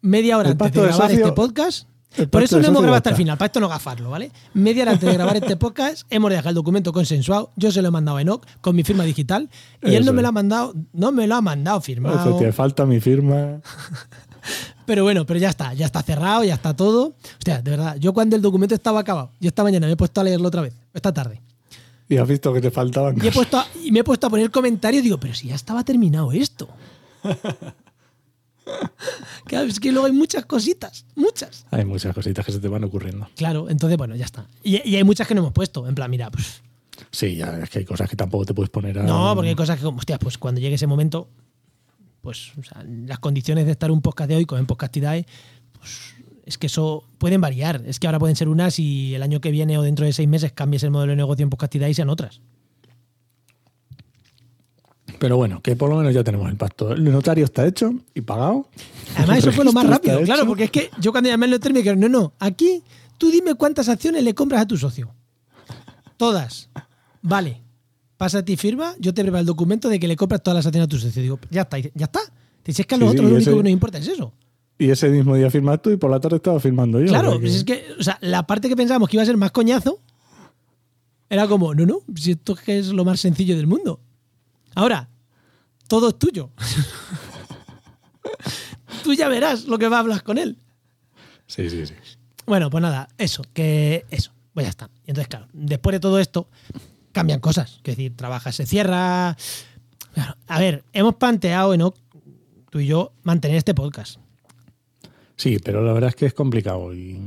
media 0.00 0.38
hora 0.38 0.48
El 0.50 0.52
antes 0.52 0.72
de 0.72 0.80
grabar 0.80 1.10
socio- 1.10 1.24
este 1.26 1.32
podcast. 1.32 1.88
Por 2.30 2.42
eso 2.42 2.58
no 2.60 2.68
hemos 2.68 2.80
grabado 2.80 2.96
hasta 2.96 3.10
el 3.10 3.16
final, 3.16 3.36
para 3.36 3.46
esto 3.46 3.60
no 3.60 3.68
gafarlo, 3.68 4.08
¿vale? 4.08 4.30
Media 4.54 4.84
hora 4.84 4.92
antes 4.92 5.06
de 5.06 5.14
grabar 5.14 5.36
este 5.36 5.56
podcast, 5.58 6.06
hemos 6.10 6.30
dejado 6.30 6.48
el 6.48 6.54
documento 6.54 6.90
consensuado. 6.90 7.52
Yo 7.56 7.70
se 7.70 7.82
lo 7.82 7.88
he 7.88 7.90
mandado 7.90 8.16
a 8.16 8.22
Enoch 8.22 8.46
con 8.62 8.74
mi 8.74 8.84
firma 8.84 9.04
digital 9.04 9.50
y 9.82 9.94
él 9.96 10.06
no 10.06 10.14
me 10.14 10.22
lo 10.22 10.28
ha 10.28 10.32
mandado, 10.32 10.72
no 10.94 11.12
me 11.12 11.26
lo 11.26 11.34
ha 11.34 11.42
mandado 11.42 11.80
firmado. 11.82 12.18
Eso, 12.18 12.38
te 12.38 12.52
falta 12.52 12.86
mi 12.86 13.00
firma. 13.00 13.60
Pero 14.86 15.02
bueno, 15.02 15.26
pero 15.26 15.40
ya 15.40 15.48
está, 15.48 15.74
ya 15.74 15.84
está 15.86 16.00
cerrado, 16.00 16.44
ya 16.44 16.54
está 16.54 16.74
todo. 16.76 17.16
Hostia, 17.38 17.60
de 17.60 17.72
verdad, 17.72 17.96
yo 17.98 18.12
cuando 18.12 18.36
el 18.36 18.42
documento 18.42 18.72
estaba 18.72 19.00
acabado, 19.00 19.32
yo 19.40 19.48
esta 19.48 19.64
mañana 19.64 19.88
me 19.88 19.94
he 19.94 19.96
puesto 19.96 20.20
a 20.20 20.24
leerlo 20.24 20.46
otra 20.46 20.62
vez, 20.62 20.74
esta 20.94 21.12
tarde. 21.12 21.42
Y 22.08 22.16
has 22.18 22.28
visto 22.28 22.52
que 22.52 22.60
te 22.60 22.70
faltaban 22.70 23.16
Y, 23.22 23.26
he 23.28 23.32
puesto 23.32 23.58
a- 23.58 23.66
y 23.82 23.90
me 23.90 24.00
he 24.00 24.04
puesto 24.04 24.26
a 24.28 24.30
poner 24.30 24.50
comentarios 24.50 25.00
y 25.00 25.04
digo, 25.04 25.18
pero 25.18 25.34
si 25.34 25.48
ya 25.48 25.54
estaba 25.54 25.82
terminado 25.84 26.32
esto. 26.32 26.68
Claro, 29.44 29.68
es 29.68 29.78
que 29.78 29.92
luego 29.92 30.06
hay 30.06 30.12
muchas 30.12 30.44
cositas, 30.44 31.06
muchas. 31.14 31.66
Hay 31.70 31.84
muchas 31.84 32.12
cositas 32.12 32.44
que 32.44 32.50
se 32.50 32.58
te 32.58 32.66
van 32.66 32.82
ocurriendo. 32.82 33.28
Claro, 33.36 33.70
entonces, 33.70 33.96
bueno, 33.96 34.16
ya 34.16 34.24
está. 34.24 34.46
Y, 34.64 34.76
y 34.88 34.96
hay 34.96 35.04
muchas 35.04 35.28
que 35.28 35.34
no 35.36 35.40
hemos 35.40 35.52
puesto. 35.52 35.86
En 35.86 35.94
plan, 35.94 36.10
mira, 36.10 36.30
pues. 36.32 36.62
Sí, 37.12 37.36
ya 37.36 37.58
es 37.60 37.70
que 37.70 37.78
hay 37.80 37.84
cosas 37.84 38.10
que 38.10 38.16
tampoco 38.16 38.44
te 38.44 38.54
puedes 38.54 38.70
poner 38.70 38.98
a. 38.98 39.02
No, 39.04 39.32
porque 39.36 39.50
hay 39.50 39.54
cosas 39.54 39.78
que, 39.78 39.84
como, 39.84 39.98
hostia, 39.98 40.18
pues 40.18 40.36
cuando 40.36 40.60
llegue 40.60 40.74
ese 40.74 40.88
momento, 40.88 41.28
pues, 42.22 42.50
o 42.58 42.62
sea, 42.64 42.82
las 42.84 43.20
condiciones 43.20 43.66
de 43.66 43.72
estar 43.72 43.90
un 43.92 44.02
podcast 44.02 44.28
de 44.30 44.36
hoy 44.36 44.46
con 44.46 44.58
en 44.58 44.66
Podcastidae, 44.66 45.24
pues 45.78 46.15
es 46.46 46.56
que 46.58 46.68
eso 46.68 47.04
pueden 47.18 47.40
variar. 47.40 47.82
Es 47.86 47.98
que 48.00 48.06
ahora 48.06 48.18
pueden 48.18 48.36
ser 48.36 48.48
unas 48.48 48.78
y 48.78 49.14
el 49.14 49.22
año 49.22 49.40
que 49.40 49.50
viene 49.50 49.76
o 49.78 49.82
dentro 49.82 50.06
de 50.06 50.12
seis 50.12 50.28
meses 50.28 50.52
cambies 50.52 50.82
el 50.84 50.90
modelo 50.90 51.10
de 51.10 51.16
negocio 51.16 51.42
en 51.42 51.50
Podcastidae 51.50 51.90
y 51.90 51.94
sean 51.94 52.08
otras. 52.08 52.40
Pero 55.18 55.36
bueno, 55.36 55.62
que 55.62 55.76
por 55.76 55.88
lo 55.88 55.96
menos 55.96 56.12
ya 56.14 56.22
tenemos 56.24 56.48
el 56.50 56.56
pacto. 56.56 56.92
El 56.92 57.04
notario 57.04 57.44
está 57.44 57.66
hecho 57.66 57.92
y 58.14 58.20
pagado. 58.20 58.68
Además, 59.16 59.38
eso 59.38 59.52
fue 59.52 59.64
lo 59.64 59.72
más 59.74 59.86
rápido, 59.86 60.20
claro, 60.22 60.46
porque 60.46 60.64
es 60.64 60.70
que 60.70 60.90
yo 61.00 61.10
cuando 61.12 61.30
llamé 61.30 61.46
al 61.46 61.52
notario 61.52 61.74
me 61.74 61.80
dijeron, 61.80 62.00
no, 62.00 62.08
no, 62.08 62.32
aquí 62.38 62.82
tú 63.16 63.30
dime 63.30 63.54
cuántas 63.54 63.88
acciones 63.88 64.22
le 64.24 64.34
compras 64.34 64.62
a 64.62 64.66
tu 64.66 64.76
socio. 64.76 65.10
Todas. 66.16 66.68
Vale. 67.22 67.60
Pasa 68.16 68.38
a 68.38 68.44
ti 68.44 68.56
firma, 68.56 68.94
yo 68.98 69.12
te 69.12 69.22
preparo 69.22 69.40
el 69.40 69.46
documento 69.46 69.88
de 69.88 69.98
que 70.00 70.08
le 70.08 70.16
compras 70.16 70.42
todas 70.42 70.56
las 70.56 70.66
acciones 70.66 70.86
a 70.86 70.88
tu 70.88 70.98
socio. 70.98 71.22
Digo, 71.22 71.38
ya 71.50 71.62
está, 71.62 71.78
ya 71.78 71.90
está. 71.96 72.20
Dices 72.64 72.80
es 72.80 72.86
que 72.86 72.94
a 72.94 72.98
Sí, 72.98 73.04
nosotros 73.04 73.24
sí, 73.26 73.30
lo 73.30 73.36
único 73.36 73.50
ese- 73.50 73.56
que 73.58 73.62
nos 73.62 73.72
importa 73.72 73.98
es 73.98 74.08
eso. 74.08 74.32
Y 74.78 74.90
ese 74.90 75.08
mismo 75.08 75.34
día 75.34 75.50
firmas 75.50 75.80
tú 75.80 75.90
y 75.90 75.96
por 75.96 76.10
la 76.10 76.20
tarde 76.20 76.36
estaba 76.36 76.60
firmando 76.60 77.00
yo. 77.00 77.06
Claro, 77.06 77.32
sea 77.32 77.40
pues 77.40 77.54
es 77.54 77.64
que, 77.64 77.86
o 77.98 78.02
sea, 78.02 78.18
la 78.20 78.46
parte 78.46 78.68
que 78.68 78.76
pensábamos 78.76 79.08
que 79.08 79.16
iba 79.16 79.22
a 79.22 79.26
ser 79.26 79.36
más 79.36 79.50
coñazo 79.50 80.00
era 81.28 81.48
como, 81.48 81.74
no, 81.74 81.86
no, 81.86 82.00
si 82.14 82.32
esto 82.32 82.52
es 82.52 82.60
que 82.60 82.78
es 82.78 82.88
lo 82.88 83.04
más 83.04 83.20
sencillo 83.20 83.56
del 83.56 83.66
mundo. 83.66 84.00
Ahora, 84.74 85.08
todo 85.88 86.10
es 86.10 86.18
tuyo. 86.18 86.50
Tú 89.02 89.14
ya 89.14 89.28
verás 89.28 89.64
lo 89.64 89.78
que 89.78 89.88
va 89.88 89.96
a 89.96 90.00
hablar 90.00 90.22
con 90.22 90.38
él. 90.38 90.58
Sí, 91.46 91.70
sí, 91.70 91.86
sí. 91.86 91.94
Bueno, 92.44 92.70
pues 92.70 92.82
nada, 92.82 93.08
eso, 93.18 93.42
que 93.52 94.04
eso, 94.10 94.32
pues 94.52 94.66
ya 94.66 94.70
está. 94.70 94.90
Y 95.06 95.10
entonces, 95.10 95.28
claro, 95.28 95.48
después 95.52 95.94
de 95.94 96.00
todo 96.00 96.18
esto, 96.18 96.48
cambian 97.12 97.40
cosas. 97.40 97.78
Es 97.78 97.96
decir, 97.96 98.14
trabaja, 98.14 98.52
se 98.52 98.66
cierra. 98.66 99.36
Claro, 100.12 100.36
a 100.46 100.60
ver, 100.60 100.84
hemos 100.92 101.16
planteado, 101.16 101.74
Enoch, 101.74 101.96
tú 102.70 102.80
y 102.80 102.86
yo, 102.86 103.12
mantener 103.22 103.56
este 103.56 103.74
podcast. 103.74 104.18
Sí, 105.36 105.58
pero 105.62 105.84
la 105.84 105.92
verdad 105.92 106.10
es 106.10 106.16
que 106.16 106.26
es 106.26 106.34
complicado. 106.34 106.94
Y 106.94 107.18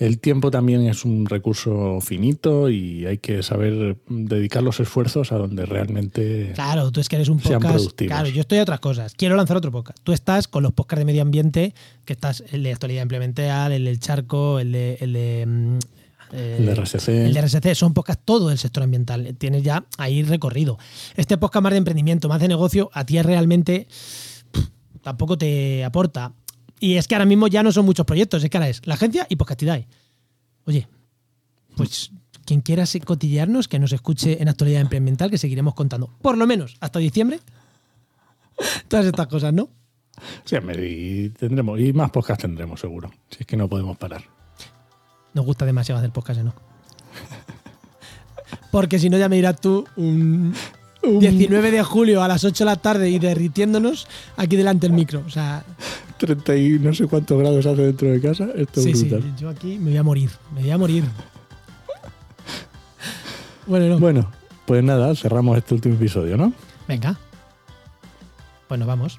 el 0.00 0.18
tiempo 0.18 0.50
también 0.50 0.86
es 0.86 1.04
un 1.04 1.26
recurso 1.26 2.00
finito 2.00 2.70
y 2.70 3.04
hay 3.04 3.18
que 3.18 3.42
saber 3.42 3.98
dedicar 4.08 4.62
los 4.62 4.80
esfuerzos 4.80 5.30
a 5.30 5.36
donde 5.36 5.66
realmente. 5.66 6.52
Claro, 6.54 6.90
tú 6.90 7.00
es 7.00 7.08
que 7.10 7.16
eres 7.16 7.28
un 7.28 7.38
podcast. 7.38 7.92
Claro, 7.96 8.28
yo 8.28 8.40
estoy 8.40 8.58
a 8.58 8.62
otras 8.62 8.80
cosas. 8.80 9.12
Quiero 9.14 9.36
lanzar 9.36 9.58
otro 9.58 9.70
podcast. 9.70 9.98
Tú 10.02 10.12
estás 10.12 10.48
con 10.48 10.62
los 10.62 10.72
podcasts 10.72 11.00
de 11.00 11.04
medio 11.04 11.20
ambiente, 11.20 11.74
que 12.06 12.14
estás 12.14 12.42
el 12.50 12.62
de 12.62 12.72
actualidad 12.72 13.02
implemental, 13.02 13.72
el 13.72 13.84
del 13.84 14.00
charco, 14.00 14.58
el 14.58 14.72
de. 14.72 14.96
El 15.00 15.12
de 15.12 15.44
mm, 15.46 15.78
eh, 16.32 16.56
El 16.60 16.66
de 16.66 16.74
RSC. 16.76 17.08
El 17.08 17.34
de 17.34 17.42
RSC. 17.42 17.74
Son 17.74 17.92
podcasts 17.92 18.22
todo 18.24 18.48
del 18.48 18.56
sector 18.56 18.84
ambiental. 18.84 19.34
Tienes 19.36 19.62
ya 19.64 19.84
ahí 19.98 20.22
recorrido. 20.22 20.78
Este 21.16 21.36
podcast 21.36 21.62
más 21.62 21.72
de 21.72 21.76
emprendimiento, 21.76 22.26
más 22.28 22.40
de 22.40 22.48
negocio, 22.48 22.88
a 22.94 23.04
ti 23.04 23.18
es 23.18 23.26
realmente. 23.26 23.86
tampoco 25.02 25.36
te 25.36 25.84
aporta. 25.84 26.32
Y 26.80 26.96
es 26.96 27.06
que 27.06 27.14
ahora 27.14 27.26
mismo 27.26 27.46
ya 27.46 27.62
no 27.62 27.70
son 27.70 27.84
muchos 27.84 28.06
proyectos, 28.06 28.42
es 28.42 28.50
que 28.50 28.56
ahora 28.56 28.68
es 28.68 28.84
la 28.86 28.94
agencia 28.94 29.26
y 29.28 29.36
Podcastidae. 29.36 29.86
Oye, 30.64 30.88
pues 31.76 32.10
quien 32.46 32.62
quiera 32.62 32.84
cotillearnos, 33.04 33.68
que 33.68 33.78
nos 33.78 33.92
escuche 33.92 34.42
en 34.42 34.48
actualidad 34.48 34.80
implemental, 34.80 35.30
que 35.30 35.38
seguiremos 35.38 35.74
contando, 35.74 36.10
por 36.20 36.36
lo 36.36 36.46
menos 36.46 36.76
hasta 36.80 36.98
diciembre, 36.98 37.38
todas 38.88 39.06
estas 39.06 39.26
cosas, 39.28 39.52
¿no? 39.52 39.68
Sí, 40.44 40.56
y 40.56 41.28
tendremos. 41.30 41.78
Y 41.80 41.92
más 41.92 42.10
podcast 42.10 42.40
tendremos, 42.40 42.80
seguro. 42.80 43.10
Si 43.30 43.38
es 43.40 43.46
que 43.46 43.56
no 43.56 43.68
podemos 43.68 43.96
parar. 43.96 44.24
Nos 45.32 45.44
gusta 45.44 45.64
demasiado 45.64 45.98
hacer 45.98 46.10
podcast, 46.10 46.40
¿no? 46.40 46.54
Porque 48.70 48.98
si 48.98 49.10
no, 49.10 49.18
ya 49.18 49.28
me 49.28 49.36
dirás 49.36 49.60
tú 49.60 49.86
un 49.96 50.54
19 51.02 51.70
de 51.70 51.82
julio 51.82 52.22
a 52.22 52.28
las 52.28 52.44
8 52.44 52.64
de 52.64 52.70
la 52.70 52.76
tarde 52.76 53.10
y 53.10 53.18
derritiéndonos 53.18 54.06
aquí 54.36 54.56
delante 54.56 54.86
del 54.86 54.94
micro. 54.94 55.22
O 55.26 55.30
sea, 55.30 55.64
30 56.20 56.56
y 56.56 56.78
no 56.78 56.94
sé 56.94 57.06
cuántos 57.06 57.38
grados 57.38 57.66
hace 57.66 57.82
dentro 57.82 58.08
de 58.08 58.20
casa. 58.20 58.48
Esto 58.54 58.80
Sí, 58.82 58.90
es 58.90 59.00
sí, 59.00 59.08
brutal. 59.08 59.36
yo 59.36 59.48
aquí 59.48 59.78
me 59.78 59.90
voy 59.90 59.96
a 59.96 60.02
morir, 60.02 60.30
me 60.54 60.60
voy 60.62 60.70
a 60.70 60.78
morir. 60.78 61.04
Bueno, 63.66 63.86
no. 63.86 63.98
Bueno, 63.98 64.30
pues 64.66 64.82
nada, 64.82 65.14
cerramos 65.14 65.56
este 65.58 65.74
último 65.74 65.94
episodio, 65.94 66.36
¿no? 66.36 66.52
Venga. 66.88 67.18
Pues 68.68 68.78
nos 68.78 68.88
vamos. 68.88 69.18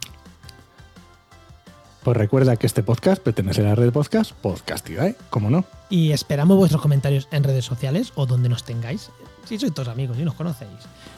Pues 2.04 2.18
recuerda 2.18 2.56
que 2.56 2.66
este 2.66 2.82
podcast 2.84 3.22
pertenece 3.22 3.62
a 3.62 3.66
la 3.66 3.76
red 3.76 3.86
de 3.86 3.92
podcast 3.92 4.32
Podcastidae, 4.32 5.16
¿cómo 5.30 5.50
no? 5.52 5.66
Y 5.90 6.12
esperamos 6.12 6.58
vuestros 6.58 6.82
comentarios 6.82 7.28
en 7.32 7.44
redes 7.44 7.64
sociales 7.64 8.12
o 8.16 8.26
donde 8.26 8.50
nos 8.50 8.64
tengáis. 8.64 9.12
Si 9.46 9.60
sois 9.60 9.74
todos 9.74 9.88
amigos 9.90 10.18
y 10.20 10.24
nos 10.24 10.34
conocéis. 10.34 10.72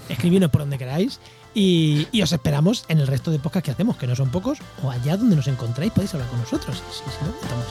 Escribidnos 0.10 0.50
por 0.52 0.62
donde 0.62 0.78
queráis. 0.78 1.20
Y, 1.54 2.08
y 2.12 2.22
os 2.22 2.32
esperamos 2.32 2.86
en 2.88 3.00
el 3.00 3.08
resto 3.08 3.30
de 3.32 3.40
podcasts 3.40 3.66
que 3.66 3.72
hacemos, 3.72 3.98
que 3.98 4.08
no 4.08 4.16
son 4.16 4.30
pocos, 4.30 4.60
o 4.84 4.90
allá 4.90 5.18
donde 5.18 5.36
nos 5.36 5.48
encontráis 5.48 5.92
podéis 5.92 6.14
hablar 6.14 6.30
con 6.30 6.40
nosotros. 6.40 6.82
Si, 6.92 6.98
si 6.98 7.26
no, 7.26 7.32
estamos 7.42 7.66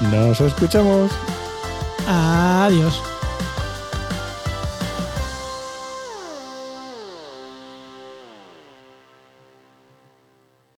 igual. 0.00 0.28
Nos 0.28 0.40
escuchamos. 0.40 1.10
Adiós. 2.06 3.13